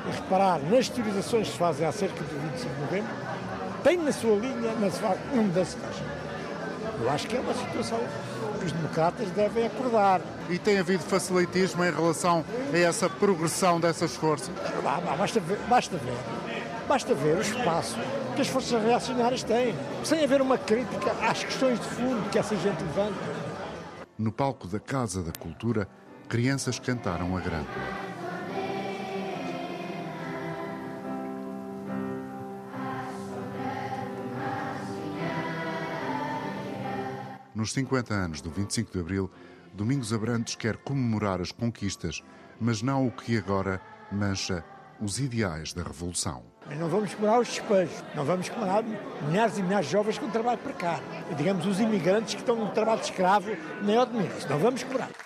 e 0.07 0.11
reparar 0.11 0.59
nas 0.59 0.89
teorizações 0.89 1.47
que 1.47 1.53
se 1.53 1.59
fazem 1.59 1.87
acerca 1.87 2.23
do 2.23 2.51
25 2.51 2.75
de 2.75 2.81
novembro, 2.81 3.15
tem 3.83 3.99
na 3.99 4.13
sua 4.13 4.37
linha, 4.37 4.73
na 4.81 4.91
sua, 4.91 5.17
uma 5.33 5.43
mudança 5.43 5.77
de 5.77 5.83
taxa. 5.83 6.05
Eu 7.01 7.11
acho 7.11 7.27
que 7.27 7.37
é 7.37 7.41
uma 7.41 7.55
situação 7.55 8.01
que 8.59 8.67
os 8.67 8.73
democratas 8.73 9.31
devem 9.31 9.67
acordar. 9.67 10.21
E 10.49 10.59
tem 10.59 10.79
havido 10.79 11.03
facilitismo 11.03 11.85
em 11.85 11.91
relação 11.93 12.45
a 12.73 12.79
essa 12.79 13.09
progressão 13.11 13.81
dessas 13.81 14.15
forças? 14.15 14.51
Ah, 14.85 15.17
Basta 15.17 15.41
ver, 15.41 15.59
basta 15.69 15.97
ver, 15.97 16.17
basta 16.89 17.15
ver 17.15 17.37
o 17.37 17.41
espaço 17.41 17.99
que 18.35 18.43
as 18.43 18.49
forças 18.49 18.83
reacionárias 18.83 19.43
têm, 19.43 19.75
sem 20.03 20.25
haver 20.25 20.41
uma 20.41 20.59
crítica 20.59 21.13
às 21.23 21.45
questões 21.45 21.79
de 21.79 21.87
fundo 21.87 22.31
que 22.31 22.39
essa 22.39 22.57
gente 22.57 22.83
levanta. 22.83 23.15
No 24.19 24.33
palco 24.33 24.67
da 24.67 24.81
Casa 24.81 25.23
da 25.23 25.33
Cultura, 25.33 25.89
crianças 26.29 26.79
cantaram 26.79 27.37
a 27.37 27.41
grande. 27.41 27.69
Nos 37.65 37.73
50 37.73 38.13
anos 38.13 38.41
do 38.43 38.51
25 38.51 38.93
de 38.93 39.01
Abril, 39.01 39.31
Domingos 39.73 40.13
Abrantes 40.13 40.55
quer 40.55 40.77
comemorar 40.77 41.41
as 41.41 41.51
conquistas, 41.51 42.23
mas 42.61 42.83
não 42.83 43.07
o 43.07 43.11
que 43.11 43.39
agora 43.39 43.81
mancha 44.13 44.63
os 45.01 45.19
ideais 45.19 45.73
da 45.73 45.83
Revolução. 45.83 46.43
Mas 46.67 46.79
não 46.79 46.91
vamos 46.91 47.15
comemorar 47.15 47.41
os 47.41 47.49
despejos, 47.49 48.05
não 48.15 48.23
vamos 48.23 48.51
comemorar 48.51 48.85
milhares 49.27 49.57
e 49.57 49.63
milhares 49.63 49.87
de 49.87 49.93
jovens 49.93 50.19
com 50.19 50.29
trabalho 50.29 50.59
precário. 50.59 51.03
Digamos, 51.39 51.65
os 51.65 51.81
imigrantes 51.81 52.35
que 52.35 52.41
estão 52.41 52.55
no 52.55 52.71
trabalho 52.71 53.01
de 53.01 53.07
escravo 53.07 53.49
ao 53.99 54.05
domingo. 54.05 54.37
Isso 54.37 54.47
Não 54.51 54.59
vamos 54.59 54.83
comemorar. 54.83 55.24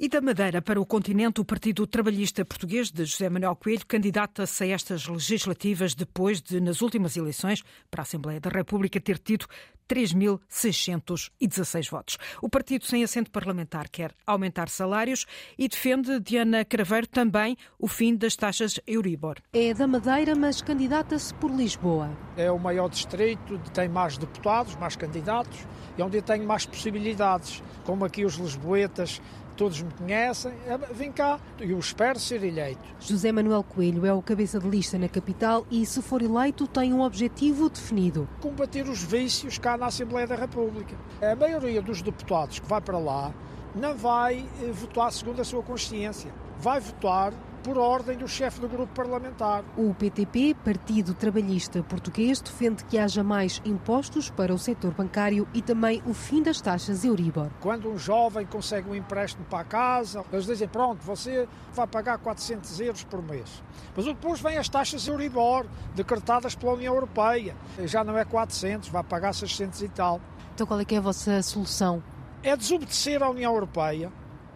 E 0.00 0.08
da 0.08 0.20
Madeira 0.20 0.62
para 0.62 0.80
o 0.80 0.86
continente, 0.86 1.40
o 1.40 1.44
Partido 1.44 1.84
Trabalhista 1.84 2.44
Português 2.44 2.88
de 2.88 3.04
José 3.04 3.28
Manuel 3.28 3.56
Coelho 3.56 3.84
candidata-se 3.84 4.62
a 4.62 4.68
estas 4.68 5.08
legislativas 5.08 5.92
depois 5.92 6.40
de, 6.40 6.60
nas 6.60 6.82
últimas 6.82 7.16
eleições 7.16 7.64
para 7.90 8.02
a 8.02 8.04
Assembleia 8.04 8.38
da 8.38 8.48
República, 8.48 9.00
ter 9.00 9.18
tido 9.18 9.46
3.616 9.90 11.90
votos. 11.90 12.16
O 12.40 12.48
partido 12.48 12.86
sem 12.86 13.02
assento 13.02 13.28
parlamentar 13.32 13.88
quer 13.88 14.14
aumentar 14.24 14.68
salários 14.68 15.26
e 15.58 15.66
defende, 15.66 16.20
Diana 16.20 16.64
Craveiro, 16.64 17.08
também 17.08 17.56
o 17.76 17.88
fim 17.88 18.14
das 18.14 18.36
taxas 18.36 18.78
Euribor. 18.86 19.38
É 19.52 19.74
da 19.74 19.88
Madeira, 19.88 20.36
mas 20.36 20.62
candidata-se 20.62 21.34
por 21.34 21.50
Lisboa. 21.50 22.16
É 22.36 22.48
o 22.52 22.58
maior 22.60 22.88
distrito, 22.88 23.58
tem 23.74 23.88
mais 23.88 24.16
deputados, 24.16 24.76
mais 24.76 24.94
candidatos 24.94 25.58
e 25.96 26.02
onde 26.02 26.18
eu 26.18 26.22
tenho 26.22 26.46
mais 26.46 26.64
possibilidades. 26.64 27.64
Como 27.84 28.04
aqui 28.04 28.24
os 28.24 28.34
lisboetas 28.34 29.20
todos 29.58 29.82
me 29.82 29.90
conhecem, 29.92 30.52
é, 30.66 30.78
vem 30.94 31.10
cá 31.10 31.40
e 31.60 31.72
eu 31.72 31.78
espero 31.78 32.18
ser 32.18 32.44
eleito. 32.44 32.80
José 33.00 33.32
Manuel 33.32 33.64
Coelho 33.64 34.06
é 34.06 34.12
o 34.12 34.22
cabeça 34.22 34.60
de 34.60 34.68
lista 34.68 34.96
na 34.96 35.08
capital 35.08 35.66
e, 35.68 35.84
se 35.84 36.00
for 36.00 36.22
eleito, 36.22 36.68
tem 36.68 36.94
um 36.94 37.02
objetivo 37.02 37.68
definido. 37.68 38.28
Combater 38.40 38.88
os 38.88 39.02
vícios 39.02 39.58
cá 39.58 39.76
na 39.76 39.86
Assembleia 39.86 40.28
da 40.28 40.36
República. 40.36 40.94
A 41.20 41.34
maioria 41.34 41.82
dos 41.82 42.00
deputados 42.00 42.60
que 42.60 42.66
vai 42.68 42.80
para 42.80 42.98
lá 42.98 43.34
não 43.74 43.96
vai 43.96 44.46
eh, 44.62 44.70
votar 44.70 45.12
segundo 45.12 45.40
a 45.40 45.44
sua 45.44 45.62
consciência. 45.62 46.30
Vai 46.60 46.78
votar 46.78 47.32
por 47.68 47.76
ordem 47.76 48.16
do 48.16 48.26
chefe 48.26 48.62
do 48.62 48.66
grupo 48.66 48.94
parlamentar. 48.94 49.62
O 49.76 49.92
PTP, 49.92 50.56
Partido 50.64 51.12
Trabalhista 51.12 51.82
Português, 51.82 52.40
defende 52.40 52.82
que 52.82 52.96
haja 52.96 53.22
mais 53.22 53.60
impostos 53.62 54.30
para 54.30 54.54
o 54.54 54.58
setor 54.58 54.94
bancário 54.94 55.46
e 55.52 55.60
também 55.60 56.02
o 56.06 56.14
fim 56.14 56.42
das 56.42 56.62
taxas 56.62 57.04
Euribor. 57.04 57.50
Quando 57.60 57.90
um 57.90 57.98
jovem 57.98 58.46
consegue 58.46 58.88
um 58.88 58.94
empréstimo 58.94 59.44
para 59.50 59.58
a 59.60 59.64
casa, 59.64 60.24
eles 60.32 60.46
dizem: 60.46 60.66
pronto, 60.66 61.04
você 61.04 61.46
vai 61.74 61.86
pagar 61.86 62.16
400 62.16 62.80
euros 62.80 63.04
por 63.04 63.22
mês. 63.22 63.62
Mas 63.94 64.06
depois 64.06 64.40
vêm 64.40 64.56
as 64.56 64.70
taxas 64.70 65.06
Euribor, 65.06 65.66
decretadas 65.94 66.54
pela 66.54 66.72
União 66.72 66.94
Europeia. 66.94 67.54
Já 67.84 68.02
não 68.02 68.16
é 68.16 68.24
400, 68.24 68.88
vai 68.88 69.04
pagar 69.04 69.34
600 69.34 69.82
e 69.82 69.88
tal. 69.90 70.22
Então 70.54 70.66
qual 70.66 70.80
é 70.80 70.86
que 70.86 70.94
é 70.94 70.98
a 70.98 71.02
vossa 71.02 71.42
solução? 71.42 72.02
É 72.42 72.56
desobedecer 72.56 73.22
à 73.22 73.28
União 73.28 73.52
Europeia. 73.52 74.10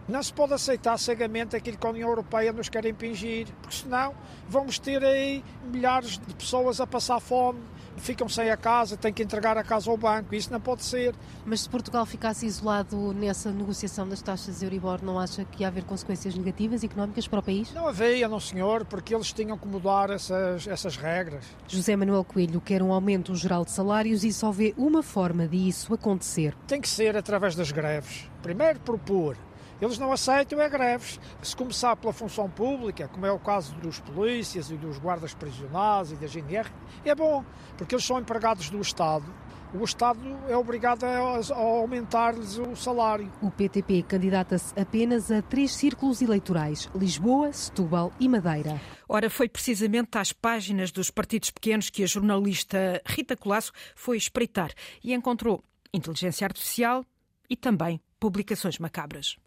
Não 0.07 0.21
se 0.21 0.33
pode 0.33 0.53
aceitar 0.53 0.97
cegamente 0.97 1.55
aquilo 1.55 1.77
que 1.77 1.87
a 1.87 1.89
União 1.89 2.09
Europeia 2.09 2.51
nos 2.51 2.67
quer 2.67 2.85
impingir, 2.85 3.47
porque 3.61 3.77
senão 3.77 4.13
vamos 4.49 4.77
ter 4.77 5.01
aí 5.01 5.41
milhares 5.71 6.17
de 6.17 6.33
pessoas 6.33 6.81
a 6.81 6.85
passar 6.85 7.21
fome, 7.21 7.61
ficam 7.95 8.27
sem 8.27 8.49
a 8.51 8.57
casa, 8.57 8.97
têm 8.97 9.13
que 9.13 9.23
entregar 9.23 9.57
a 9.57 9.63
casa 9.63 9.89
ao 9.89 9.95
banco, 9.95 10.35
isso 10.35 10.51
não 10.51 10.59
pode 10.59 10.83
ser. 10.83 11.15
Mas 11.45 11.61
se 11.61 11.69
Portugal 11.69 12.05
ficasse 12.05 12.45
isolado 12.45 13.13
nessa 13.13 13.49
negociação 13.49 14.05
das 14.05 14.21
taxas 14.21 14.61
Euribor, 14.61 14.99
não 15.01 15.17
acha 15.17 15.45
que 15.45 15.63
ia 15.63 15.69
haver 15.69 15.85
consequências 15.85 16.35
negativas 16.35 16.83
económicas 16.83 17.25
para 17.25 17.39
o 17.39 17.43
país? 17.43 17.73
Não 17.73 17.87
havia, 17.87 18.27
não 18.27 18.41
senhor, 18.41 18.83
porque 18.83 19.15
eles 19.15 19.31
tinham 19.31 19.57
que 19.57 19.67
mudar 19.67 20.09
essas, 20.09 20.67
essas 20.67 20.97
regras. 20.97 21.45
José 21.65 21.95
Manuel 21.95 22.25
Coelho 22.25 22.59
quer 22.59 22.83
um 22.83 22.91
aumento 22.91 23.33
geral 23.35 23.63
de 23.63 23.71
salários 23.71 24.25
e 24.25 24.33
só 24.33 24.51
vê 24.51 24.73
uma 24.77 25.01
forma 25.01 25.47
de 25.47 25.69
isso 25.69 25.93
acontecer. 25.93 26.53
Tem 26.67 26.81
que 26.81 26.89
ser 26.89 27.15
através 27.15 27.55
das 27.55 27.71
greves. 27.71 28.29
Primeiro 28.41 28.81
propor 28.81 29.37
eles 29.83 29.99
não 29.99 30.13
aceitam 30.13 30.61
é 30.61 30.69
greves. 30.69 31.19
Se 31.41 31.55
começar 31.55 31.95
pela 31.97 32.13
função 32.13 32.49
pública, 32.49 33.09
como 33.09 33.25
é 33.25 33.31
o 33.31 33.39
caso 33.39 33.75
dos 33.75 33.99
polícias 33.99 34.71
e 34.71 34.75
dos 34.75 34.97
guardas 34.97 35.33
prisionais 35.33 36.11
e 36.11 36.15
da 36.15 36.25
GNR, 36.25 36.69
é 37.03 37.13
bom, 37.13 37.43
porque 37.77 37.93
eles 37.93 38.05
são 38.05 38.17
empregados 38.17 38.69
do 38.69 38.79
Estado. 38.79 39.25
O 39.73 39.83
Estado 39.83 40.19
é 40.47 40.55
obrigado 40.55 41.03
a 41.03 41.55
aumentar-lhes 41.57 42.57
o 42.59 42.75
salário. 42.75 43.29
O 43.41 43.49
PTP 43.49 44.03
candidata-se 44.03 44.71
apenas 44.79 45.31
a 45.31 45.41
três 45.41 45.73
círculos 45.73 46.21
eleitorais: 46.21 46.89
Lisboa, 46.95 47.51
Setúbal 47.51 48.13
e 48.19 48.29
Madeira. 48.29 48.79
Ora, 49.09 49.31
foi 49.31 49.49
precisamente 49.49 50.15
às 50.17 50.31
páginas 50.31 50.91
dos 50.91 51.09
partidos 51.09 51.49
pequenos 51.49 51.89
que 51.89 52.03
a 52.03 52.07
jornalista 52.07 53.01
Rita 53.05 53.35
Colasso 53.35 53.71
foi 53.95 54.15
espreitar 54.15 54.71
e 55.03 55.11
encontrou 55.13 55.63
inteligência 55.91 56.45
artificial 56.45 57.03
e 57.49 57.57
também 57.57 57.99
publicações 58.19 58.77
macabras 58.77 59.37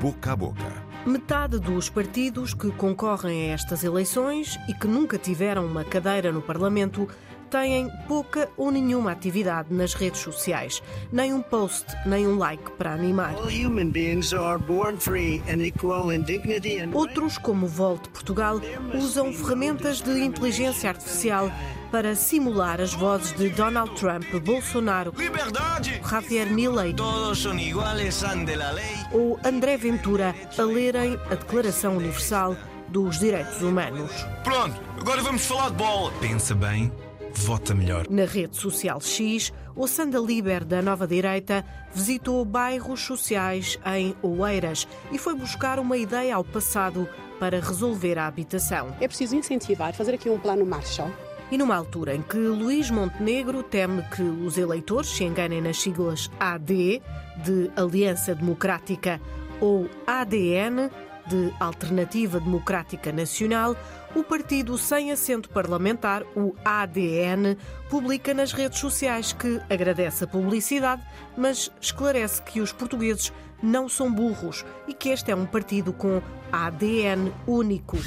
boca 0.00 0.32
a 0.32 0.36
boca. 0.36 0.88
Metade 1.04 1.58
dos 1.58 1.88
partidos 1.88 2.54
que 2.54 2.70
concorrem 2.70 3.50
a 3.50 3.54
estas 3.54 3.82
eleições 3.82 4.56
e 4.68 4.74
que 4.74 4.86
nunca 4.86 5.18
tiveram 5.18 5.66
uma 5.66 5.84
cadeira 5.84 6.30
no 6.30 6.40
Parlamento 6.40 7.08
têm 7.50 7.90
pouca 8.06 8.48
ou 8.56 8.70
nenhuma 8.70 9.10
atividade 9.10 9.74
nas 9.74 9.94
redes 9.94 10.20
sociais, 10.20 10.82
nem 11.10 11.32
um 11.32 11.42
post, 11.42 11.86
nem 12.06 12.28
um 12.28 12.36
like 12.36 12.70
para 12.72 12.92
animar. 12.92 13.34
Outros, 16.92 17.38
como 17.38 17.66
o 17.66 17.68
Volt 17.68 18.08
Portugal, 18.08 18.60
usam 18.94 19.32
ferramentas 19.32 20.00
de 20.00 20.20
inteligência 20.20 20.90
artificial 20.90 21.50
para 21.90 22.14
simular 22.14 22.80
as 22.80 22.92
vozes 22.92 23.32
de 23.36 23.48
Donald 23.50 23.94
Trump, 23.94 24.24
Bolsonaro, 24.44 25.12
Liberdade! 25.16 26.00
Javier 26.08 26.50
Milei 26.50 26.94
ou 29.12 29.38
André 29.44 29.76
Ventura 29.76 30.34
a 30.56 30.62
lerem 30.62 31.18
a 31.30 31.34
Declaração 31.34 31.96
Universal 31.96 32.56
dos 32.88 33.18
Direitos 33.18 33.62
Humanos. 33.62 34.10
Pronto, 34.44 34.80
agora 35.00 35.22
vamos 35.22 35.44
falar 35.44 35.70
de 35.70 35.76
bola. 35.76 36.12
Pensa 36.20 36.54
bem 36.54 36.92
vota 37.38 37.74
melhor. 37.74 38.06
Na 38.10 38.24
rede 38.24 38.56
social 38.56 39.00
X, 39.00 39.52
o 39.76 39.86
Sanda 39.86 40.18
Liber 40.18 40.64
da 40.64 40.82
Nova 40.82 41.06
Direita 41.06 41.64
visitou 41.94 42.44
bairros 42.44 43.00
sociais 43.00 43.78
em 43.86 44.14
Oeiras 44.22 44.88
e 45.12 45.18
foi 45.18 45.34
buscar 45.34 45.78
uma 45.78 45.96
ideia 45.96 46.34
ao 46.34 46.44
passado 46.44 47.08
para 47.38 47.60
resolver 47.60 48.18
a 48.18 48.26
habitação. 48.26 48.94
É 49.00 49.06
preciso 49.06 49.36
incentivar, 49.36 49.94
fazer 49.94 50.14
aqui 50.14 50.28
um 50.28 50.38
plano 50.38 50.66
Marshall. 50.66 51.27
E 51.50 51.56
numa 51.56 51.74
altura 51.74 52.14
em 52.14 52.22
que 52.22 52.36
Luís 52.36 52.90
Montenegro 52.90 53.62
teme 53.62 54.02
que 54.14 54.22
os 54.22 54.58
eleitores 54.58 55.08
se 55.08 55.24
enganem 55.24 55.62
nas 55.62 55.80
siglas 55.80 56.30
AD, 56.38 57.02
de 57.42 57.70
Aliança 57.74 58.34
Democrática, 58.34 59.20
ou 59.60 59.88
ADN, 60.06 60.90
de 61.26 61.52
Alternativa 61.60 62.40
Democrática 62.40 63.12
Nacional, 63.12 63.76
o 64.14 64.22
partido 64.22 64.76
sem 64.78 65.12
assento 65.12 65.48
parlamentar, 65.50 66.22
o 66.34 66.54
ADN, 66.64 67.56
publica 67.88 68.32
nas 68.32 68.52
redes 68.52 68.78
sociais 68.78 69.32
que 69.32 69.60
agradece 69.68 70.24
a 70.24 70.26
publicidade, 70.26 71.02
mas 71.36 71.70
esclarece 71.80 72.42
que 72.42 72.60
os 72.60 72.72
portugueses 72.72 73.32
não 73.62 73.88
são 73.88 74.12
burros 74.12 74.64
e 74.86 74.94
que 74.94 75.10
este 75.10 75.30
é 75.30 75.36
um 75.36 75.46
partido 75.46 75.92
com 75.92 76.22
ADN 76.50 77.32
único. 77.46 77.98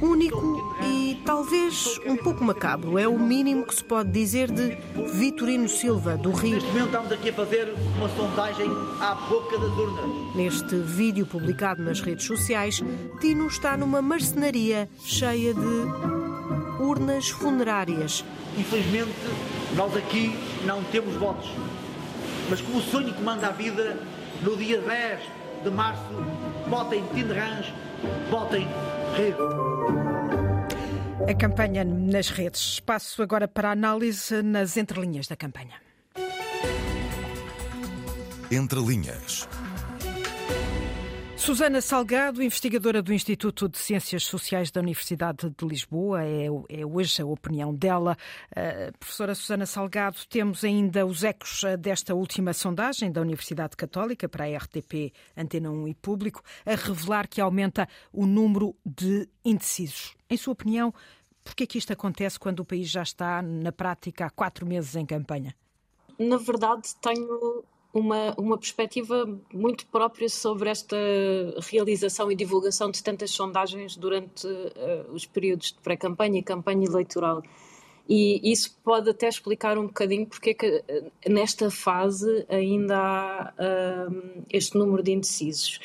Único 0.00 0.74
e 0.82 1.20
talvez 1.26 2.00
um 2.06 2.16
pouco 2.16 2.42
macabro. 2.42 2.98
É 2.98 3.06
o 3.06 3.18
mínimo 3.18 3.66
que 3.66 3.74
se 3.74 3.84
pode 3.84 4.10
dizer 4.10 4.50
de 4.50 4.78
Vitorino 5.12 5.68
Silva, 5.68 6.16
do 6.16 6.30
Rio. 6.30 6.54
Neste 6.54 6.68
momento 6.70 6.86
estamos 6.86 7.12
aqui 7.12 7.28
a 7.28 7.32
fazer 7.34 7.74
uma 7.98 8.08
sondagem 8.08 8.70
à 8.98 9.14
boca 9.28 9.58
das 9.58 9.70
urnas. 9.72 10.34
Neste 10.34 10.76
vídeo 10.76 11.26
publicado 11.26 11.82
nas 11.82 12.00
redes 12.00 12.24
sociais, 12.24 12.82
Tino 13.20 13.46
está 13.46 13.76
numa 13.76 14.00
marcenaria 14.00 14.88
cheia 15.04 15.52
de 15.52 16.82
urnas 16.82 17.28
funerárias. 17.28 18.24
Infelizmente, 18.56 19.12
nós 19.74 19.94
aqui 19.96 20.34
não 20.64 20.82
temos 20.84 21.14
votos. 21.16 21.50
Mas 22.48 22.62
como 22.62 22.78
o 22.78 22.82
sonho 22.82 23.12
comanda 23.12 23.48
a 23.48 23.50
vida, 23.50 23.98
no 24.42 24.56
dia 24.56 24.80
10 24.80 25.20
de 25.62 25.70
março, 25.70 26.00
votem 26.68 27.04
Tinderãs, 27.14 27.66
votem 28.30 28.66
a 31.28 31.34
campanha 31.34 31.84
nas 31.84 32.28
redes. 32.28 32.60
Espaço 32.60 33.22
agora 33.22 33.48
para 33.48 33.70
análise 33.70 34.42
nas 34.42 34.76
entrelinhas 34.76 35.26
da 35.26 35.36
campanha. 35.36 35.80
Entre 38.50 38.78
linhas. 38.80 39.48
Susana 41.46 41.80
Salgado, 41.80 42.42
investigadora 42.42 43.00
do 43.00 43.12
Instituto 43.12 43.68
de 43.68 43.78
Ciências 43.78 44.24
Sociais 44.24 44.72
da 44.72 44.80
Universidade 44.80 45.48
de 45.48 45.64
Lisboa, 45.64 46.24
é, 46.24 46.46
é 46.68 46.84
hoje 46.84 47.22
a 47.22 47.24
opinião 47.24 47.72
dela. 47.72 48.18
Uh, 48.50 48.98
professora 48.98 49.32
Susana 49.32 49.64
Salgado, 49.64 50.18
temos 50.28 50.64
ainda 50.64 51.06
os 51.06 51.22
ecos 51.22 51.62
eh, 51.62 51.76
desta 51.76 52.16
última 52.16 52.52
sondagem 52.52 53.12
da 53.12 53.20
Universidade 53.20 53.76
Católica 53.76 54.28
para 54.28 54.44
a 54.44 54.56
RTP 54.56 55.12
Antena 55.36 55.70
1 55.70 55.86
e 55.86 55.94
Público, 55.94 56.42
a 56.66 56.74
revelar 56.74 57.28
que 57.28 57.40
aumenta 57.40 57.88
o 58.12 58.26
número 58.26 58.74
de 58.84 59.28
indecisos. 59.44 60.16
Em 60.28 60.36
sua 60.36 60.52
opinião, 60.52 60.92
por 61.44 61.54
que 61.54 61.62
é 61.62 61.66
que 61.68 61.78
isto 61.78 61.92
acontece 61.92 62.40
quando 62.40 62.58
o 62.58 62.64
país 62.64 62.90
já 62.90 63.04
está, 63.04 63.40
na 63.40 63.70
prática, 63.70 64.26
há 64.26 64.30
quatro 64.30 64.66
meses 64.66 64.96
em 64.96 65.06
campanha? 65.06 65.54
Na 66.18 66.38
verdade, 66.38 66.88
tenho 67.00 67.62
uma, 67.96 68.34
uma 68.36 68.58
perspectiva 68.58 69.26
muito 69.52 69.86
própria 69.86 70.28
sobre 70.28 70.68
esta 70.68 70.96
realização 71.70 72.30
e 72.30 72.34
divulgação 72.34 72.90
de 72.90 73.02
tantas 73.02 73.30
sondagens 73.30 73.96
durante 73.96 74.46
uh, 74.46 75.12
os 75.12 75.24
períodos 75.24 75.72
de 75.72 75.78
pré-campanha 75.80 76.38
e 76.38 76.42
campanha 76.42 76.86
eleitoral. 76.86 77.42
E 78.06 78.52
isso 78.52 78.78
pode 78.84 79.08
até 79.08 79.26
explicar 79.26 79.78
um 79.78 79.86
bocadinho 79.86 80.26
porque 80.26 80.50
é 80.50 80.54
que 80.54 80.66
uh, 80.68 81.10
nesta 81.30 81.70
fase 81.70 82.44
ainda 82.50 82.98
há 82.98 83.54
uh, 83.58 84.44
este 84.50 84.76
número 84.76 85.02
de 85.02 85.12
indecisos. 85.12 85.80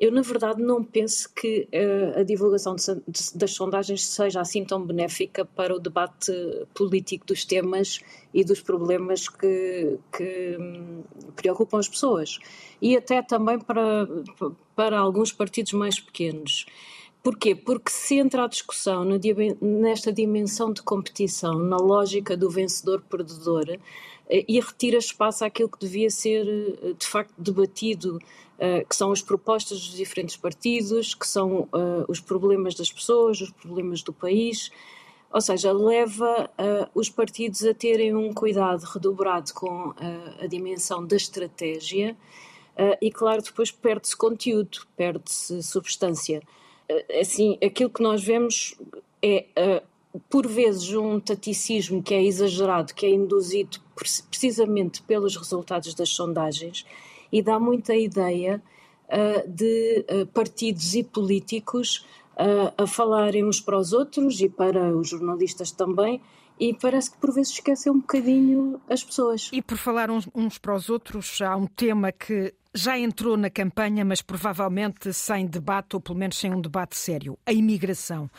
Eu, 0.00 0.10
na 0.10 0.22
verdade, 0.22 0.62
não 0.62 0.82
penso 0.82 1.30
que 1.34 1.68
uh, 1.74 2.20
a 2.20 2.22
divulgação 2.22 2.74
de, 2.74 2.86
de, 3.06 3.36
das 3.36 3.50
sondagens 3.50 4.02
seja 4.06 4.40
assim 4.40 4.64
tão 4.64 4.82
benéfica 4.82 5.44
para 5.44 5.76
o 5.76 5.78
debate 5.78 6.32
político 6.74 7.26
dos 7.26 7.44
temas 7.44 8.00
e 8.32 8.42
dos 8.42 8.62
problemas 8.62 9.28
que, 9.28 9.98
que 10.10 10.56
um, 10.58 11.02
preocupam 11.36 11.78
as 11.78 11.86
pessoas. 11.86 12.38
E 12.80 12.96
até 12.96 13.20
também 13.20 13.58
para, 13.58 14.08
para 14.74 14.98
alguns 14.98 15.32
partidos 15.32 15.74
mais 15.74 16.00
pequenos. 16.00 16.64
Porquê? 17.22 17.54
Porque 17.54 17.90
se 17.90 18.14
entra 18.14 18.44
a 18.44 18.48
discussão 18.48 19.04
nesta 19.60 20.10
dimensão 20.10 20.72
de 20.72 20.80
competição, 20.80 21.58
na 21.58 21.76
lógica 21.76 22.34
do 22.34 22.48
vencedor-perdedor, 22.48 23.78
eh, 24.30 24.44
e 24.48 24.58
retira 24.58 24.96
espaço 24.96 25.44
àquilo 25.44 25.68
que 25.68 25.78
devia 25.78 26.08
ser 26.08 26.46
eh, 26.48 26.94
de 26.98 27.06
facto 27.06 27.34
debatido 27.36 28.18
que 28.88 28.94
são 28.94 29.10
as 29.10 29.22
propostas 29.22 29.78
dos 29.80 29.96
diferentes 29.96 30.36
partidos, 30.36 31.14
que 31.14 31.26
são 31.26 31.62
uh, 31.72 32.04
os 32.08 32.20
problemas 32.20 32.74
das 32.74 32.92
pessoas, 32.92 33.40
os 33.40 33.50
problemas 33.50 34.02
do 34.02 34.12
país. 34.12 34.70
Ou 35.32 35.40
seja, 35.40 35.72
leva 35.72 36.50
uh, 36.58 36.90
os 36.94 37.08
partidos 37.08 37.64
a 37.64 37.72
terem 37.72 38.14
um 38.14 38.34
cuidado 38.34 38.82
redobrado 38.84 39.54
com 39.54 39.94
a 40.42 40.46
dimensão 40.46 41.06
da 41.06 41.16
estratégia 41.16 42.16
e 43.00 43.10
claro, 43.10 43.42
depois 43.42 43.70
perde-se 43.70 44.16
conteúdo, 44.16 44.86
perde-se 44.96 45.62
substância. 45.62 46.42
Assim, 47.20 47.58
aquilo 47.62 47.90
que 47.90 48.02
nós 48.02 48.24
vemos 48.24 48.74
é, 49.22 49.82
por 50.28 50.46
vezes, 50.46 50.92
um 50.94 51.20
taticismo 51.20 52.02
que 52.02 52.14
é 52.14 52.22
exagerado, 52.22 52.94
que 52.94 53.06
é 53.06 53.10
induzido 53.10 53.78
precisamente 54.30 55.02
pelos 55.02 55.36
resultados 55.36 55.94
das 55.94 56.08
sondagens 56.08 56.84
e 57.32 57.42
dá 57.42 57.58
muita 57.58 57.94
ideia 57.94 58.62
de 59.46 60.04
partidos 60.32 60.94
e 60.94 61.02
políticos 61.02 62.06
a 62.78 62.86
falarem 62.86 63.44
uns 63.44 63.60
para 63.60 63.76
os 63.76 63.92
outros 63.92 64.40
e 64.40 64.48
para 64.48 64.96
os 64.96 65.08
jornalistas 65.08 65.72
também 65.72 66.20
e 66.60 66.74
parece 66.74 67.10
que 67.10 67.16
por 67.16 67.32
vezes 67.32 67.54
esquecem 67.54 67.90
um 67.90 68.00
bocadinho 68.00 68.80
as 68.88 69.02
pessoas. 69.02 69.48
E 69.50 69.62
por 69.62 69.78
falar 69.78 70.10
uns, 70.10 70.28
uns, 70.34 70.58
para 70.58 70.74
os 70.74 70.90
outros, 70.90 71.40
há 71.40 71.56
um 71.56 71.66
tema 71.66 72.12
que 72.12 72.54
já 72.74 72.98
entrou 72.98 73.36
na 73.36 73.48
campanha, 73.48 74.04
mas 74.04 74.20
provavelmente 74.20 75.12
sem 75.12 75.46
debate, 75.46 75.96
ou 75.96 76.00
pelo 76.00 76.18
menos 76.18 76.36
sem 76.36 76.54
um 76.54 76.60
debate 76.60 76.96
sério: 76.96 77.38
a 77.46 77.52
imigração. 77.52 78.30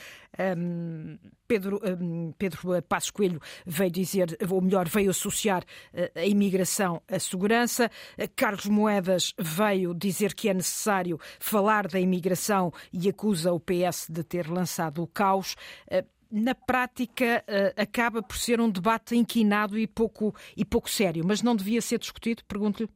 Um, 0.58 1.18
Pedro, 1.48 1.80
um, 1.84 2.32
Pedro 2.38 2.82
Passos 2.84 3.12
Coelho 3.12 3.42
veio 3.66 3.92
dizer, 3.92 4.38
ou 4.50 4.62
melhor, 4.62 4.88
veio 4.88 5.12
associar 5.12 5.64
uh, 5.64 6.20
a 6.20 6.26
imigração 6.26 7.02
à 7.08 7.20
segurança. 7.20 7.92
Uh, 8.18 8.30
Carlos 8.36 8.66
Moedas 8.66 9.34
veio 9.38 9.94
dizer 9.94 10.34
que 10.34 10.50
é 10.50 10.54
necessário 10.54 11.20
falar 11.40 11.88
da 11.88 12.00
imigração 12.00 12.72
e 12.92 13.10
acusa 13.10 13.52
o 13.52 13.60
PS 13.60 14.08
de 14.10 14.24
ter 14.24 14.48
lançado 14.50 15.04
o 15.04 15.08
caos. 15.08 15.56
Na 16.32 16.56
prática 16.56 17.44
acaba 17.76 18.24
por 18.24 18.38
ser 18.38 18.62
um 18.62 18.70
debate 18.70 19.18
inquinado 19.18 19.78
e 19.78 19.86
pouco, 19.86 20.34
e 20.56 20.64
pouco 20.64 20.90
sério, 20.90 21.26
mas 21.28 21.42
não 21.42 21.54
devia 21.54 21.82
ser 21.82 22.00
discutido? 22.00 22.42
Pergunto-lhe 22.46 22.90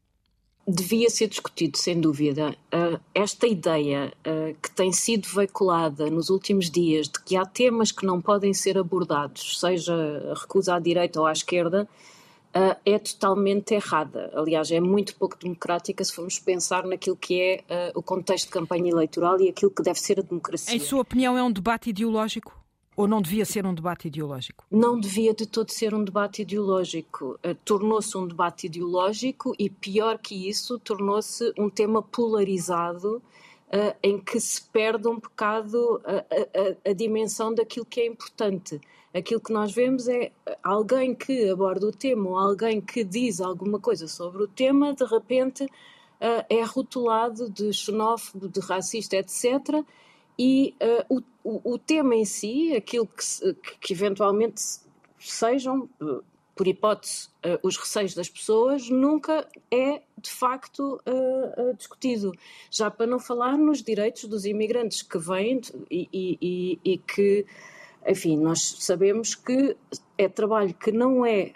devia 0.67 1.09
ser 1.09 1.27
discutido, 1.27 1.77
sem 1.77 1.99
dúvida. 1.99 2.55
Uh, 2.73 2.99
esta 3.13 3.45
ideia 3.47 4.11
uh, 4.25 4.55
que 4.61 4.71
tem 4.71 4.91
sido 4.91 5.27
veiculada 5.27 6.09
nos 6.09 6.29
últimos 6.29 6.69
dias 6.71 7.07
de 7.07 7.21
que 7.21 7.35
há 7.35 7.45
temas 7.45 7.91
que 7.91 8.05
não 8.05 8.19
podem 8.19 8.53
ser 8.53 8.77
abordados, 8.77 9.59
seja 9.59 9.93
a 10.31 10.39
recusa 10.39 10.75
à 10.75 10.79
direita 10.79 11.19
ou 11.19 11.27
à 11.27 11.31
esquerda, 11.31 11.87
uh, 12.55 12.75
é 12.83 12.97
totalmente 12.97 13.75
errada. 13.75 14.31
Aliás, 14.33 14.71
é 14.71 14.79
muito 14.79 15.15
pouco 15.15 15.37
democrática 15.37 16.03
se 16.03 16.13
formos 16.13 16.39
pensar 16.39 16.83
naquilo 16.85 17.15
que 17.15 17.39
é 17.39 17.91
o 17.93 18.01
contexto 18.01 18.45
de 18.45 18.51
campanha 18.51 18.89
eleitoral 18.89 19.39
e 19.39 19.49
aquilo 19.49 19.69
que 19.69 19.83
deve 19.83 19.99
ser 19.99 20.19
a 20.19 20.23
democracia. 20.23 20.75
Em 20.75 20.79
sua 20.79 21.01
opinião, 21.01 21.37
é 21.37 21.43
um 21.43 21.51
debate 21.51 21.91
ideológico? 21.91 22.64
Ou 22.95 23.07
não 23.07 23.21
devia 23.21 23.45
ser 23.45 23.65
um 23.65 23.73
debate 23.73 24.07
ideológico? 24.07 24.63
Não 24.71 24.99
devia 24.99 25.33
de 25.33 25.45
todo 25.45 25.69
ser 25.69 25.93
um 25.93 26.03
debate 26.03 26.43
ideológico. 26.43 27.37
Uh, 27.45 27.53
tornou-se 27.65 28.17
um 28.17 28.25
debate 28.25 28.67
ideológico 28.67 29.53
e, 29.59 29.69
pior 29.69 30.17
que 30.17 30.47
isso, 30.47 30.79
tornou-se 30.79 31.53
um 31.57 31.69
tema 31.69 32.01
polarizado 32.01 33.17
uh, 33.17 33.95
em 34.01 34.17
que 34.17 34.39
se 34.39 34.61
perde 34.61 35.07
um 35.07 35.19
bocado 35.19 36.01
a, 36.05 36.17
a, 36.19 36.91
a, 36.91 36.93
dimensão 36.93 37.53
daquilo 37.53 37.85
que 37.85 37.99
é 37.99 38.07
importante. 38.07 38.79
Aquilo 39.13 39.41
que 39.41 39.51
nós 39.51 39.73
vemos 39.73 40.07
é 40.07 40.31
alguém 40.63 41.13
que 41.13 41.49
aborda 41.49 41.87
o 41.87 41.91
tema 41.91 42.29
ou 42.29 42.37
alguém 42.37 42.79
que 42.79 43.03
diz 43.03 43.41
alguma 43.41 43.79
coisa 43.79 44.07
sobre 44.07 44.43
o 44.43 44.47
tema, 44.47 44.93
de 44.93 45.05
repente 45.05 45.65
uh, 45.65 46.45
é 46.49 46.63
rotulado 46.63 47.49
de 47.49 47.73
xenófobo, 47.73 48.47
de 48.47 48.61
racista, 48.61 49.17
etc 49.17 49.85
e 50.37 50.75
uh, 51.09 51.23
o, 51.43 51.73
o, 51.73 51.77
tema 51.77 52.15
em 52.15 52.25
si, 52.25 52.75
aquilo 52.75 53.07
que, 53.07 53.53
que 53.79 53.93
eventualmente 53.93 54.61
sejam, 55.17 55.89
uh, 56.01 56.23
por 56.55 56.67
hipótese, 56.67 57.29
uh, 57.45 57.59
os 57.63 57.77
receios 57.77 58.13
das 58.13 58.29
pessoas, 58.29 58.89
nunca 58.89 59.47
é 59.71 60.01
de 60.21 60.29
facto 60.31 60.99
discutido. 61.77 62.31
Já 62.71 62.89
para 62.89 63.05
não 63.05 63.19
falar 63.19 63.57
nos 63.57 63.83
direitos 63.83 64.25
dos 64.25 64.43
imigrantes 64.45 65.03
que 65.03 65.19
vêm 65.19 65.61
e, 65.91 66.09
e, 66.11 66.79
e 66.83 66.97
que, 66.97 67.45
enfim, 68.07 68.35
nós 68.35 68.77
sabemos 68.79 69.35
que 69.35 69.77
é 70.17 70.27
trabalho 70.27 70.73
que 70.73 70.91
não 70.91 71.23
é 71.23 71.53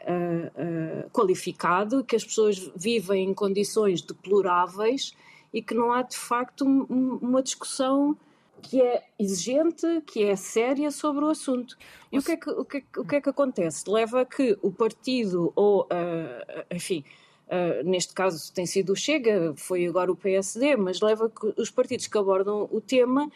qualificado, 1.11 2.03
que 2.03 2.15
as 2.15 2.23
pessoas 2.23 2.71
vivem 2.75 3.29
em 3.29 3.33
condições 3.33 4.03
deploráveis 4.03 5.15
e 5.51 5.63
que 5.63 5.73
não 5.73 5.91
há 5.91 6.03
de 6.03 6.15
facto 6.15 6.63
um, 6.63 7.17
uma 7.19 7.41
discussão 7.41 8.15
que 8.59 8.81
é 8.81 9.03
exigente, 9.17 9.85
que 10.05 10.23
é 10.23 10.35
séria 10.35 10.91
sobre 10.91 11.25
o 11.25 11.29
assunto. 11.29 11.77
E 12.11 12.19
o 12.19 12.23
que, 12.23 12.31
é 12.33 12.37
que, 12.37 12.49
o, 12.49 12.65
que 12.65 12.77
é 12.77 12.83
o 12.97 13.05
que 13.05 13.15
é 13.15 13.21
que 13.21 13.29
acontece? 13.29 13.89
Leva 13.89 14.21
a 14.21 14.25
que 14.25 14.57
o 14.61 14.71
partido, 14.71 15.51
ou, 15.55 15.83
uh, 15.83 16.65
enfim, 16.71 17.03
uh, 17.47 17.83
neste 17.83 18.13
caso 18.13 18.53
tem 18.53 18.65
sido 18.65 18.93
o 18.93 18.95
Chega, 18.95 19.53
foi 19.55 19.85
agora 19.85 20.11
o 20.11 20.15
PSD, 20.15 20.75
mas 20.75 21.01
leva 21.01 21.25
a 21.25 21.29
que 21.29 21.53
os 21.59 21.69
partidos 21.69 22.07
que 22.07 22.17
abordam 22.17 22.67
o 22.71 22.81
tema 22.81 23.29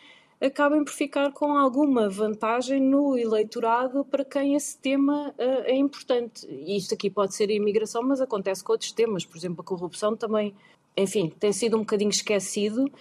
acabem 0.45 0.83
por 0.83 0.91
ficar 0.91 1.31
com 1.31 1.57
alguma 1.57 2.09
vantagem 2.09 2.81
no 2.81 3.17
eleitorado 3.17 4.03
para 4.03 4.25
quem 4.25 4.55
esse 4.55 4.77
tema 4.77 5.29
uh, 5.37 5.63
é 5.63 5.75
importante. 5.75 6.45
E 6.49 6.75
isto 6.77 6.93
aqui 6.93 7.09
pode 7.09 7.33
ser 7.33 7.49
a 7.49 7.53
imigração, 7.53 8.03
mas 8.03 8.19
acontece 8.19 8.63
com 8.63 8.73
outros 8.73 8.91
temas, 8.91 9.25
por 9.25 9.37
exemplo, 9.37 9.61
a 9.61 9.63
corrupção 9.63 10.15
também, 10.17 10.53
enfim, 10.97 11.31
tem 11.39 11.53
sido 11.53 11.77
um 11.77 11.79
bocadinho 11.79 12.09
esquecido 12.09 12.91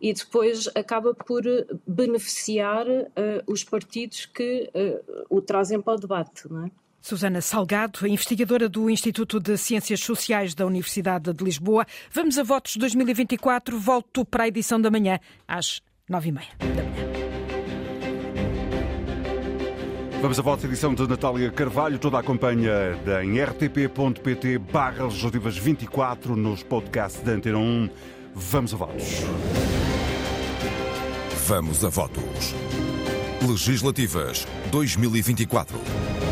e 0.00 0.12
depois 0.12 0.68
acaba 0.74 1.14
por 1.14 1.42
beneficiar 1.86 2.86
uh, 2.88 3.12
os 3.46 3.62
partidos 3.62 4.26
que 4.26 4.70
uh, 4.74 5.26
o 5.28 5.42
trazem 5.42 5.80
para 5.80 5.94
o 5.94 6.00
debate, 6.00 6.50
não 6.50 6.66
é? 6.66 6.70
Susana 7.02 7.40
Salgado, 7.40 8.06
investigadora 8.06 8.68
do 8.68 8.90
Instituto 8.90 9.40
de 9.40 9.56
Ciências 9.56 10.00
Sociais 10.00 10.54
da 10.54 10.66
Universidade 10.66 11.32
de 11.32 11.44
Lisboa. 11.44 11.86
Vamos 12.12 12.38
a 12.38 12.42
votos 12.42 12.76
2024. 12.76 13.78
Volto 13.78 14.24
para 14.24 14.44
a 14.44 14.48
edição 14.48 14.78
da 14.78 14.90
manhã, 14.90 15.18
às 15.48 15.80
nove 16.08 16.28
e 16.28 16.32
meia 16.32 16.48
da 16.58 16.82
manhã. 16.82 17.10
Vamos 20.20 20.38
a 20.38 20.42
votos, 20.42 20.66
edição 20.66 20.94
de 20.94 21.08
Natália 21.08 21.50
Carvalho. 21.50 21.98
Toda 21.98 22.18
a 22.18 22.20
acompanha 22.20 22.72
em 23.24 23.42
rtp.pt 23.42 24.58
barra 24.58 25.04
legislativas 25.04 25.56
24 25.56 26.36
nos 26.36 26.62
podcasts 26.62 27.22
da 27.22 27.32
Antena 27.32 27.56
1. 27.56 27.88
Vamos 28.34 28.74
a 28.74 28.76
votos. 28.76 29.24
Vamos 31.50 31.84
a 31.84 31.88
votos. 31.88 32.54
Legislativas 33.42 34.46
2024. 34.70 36.29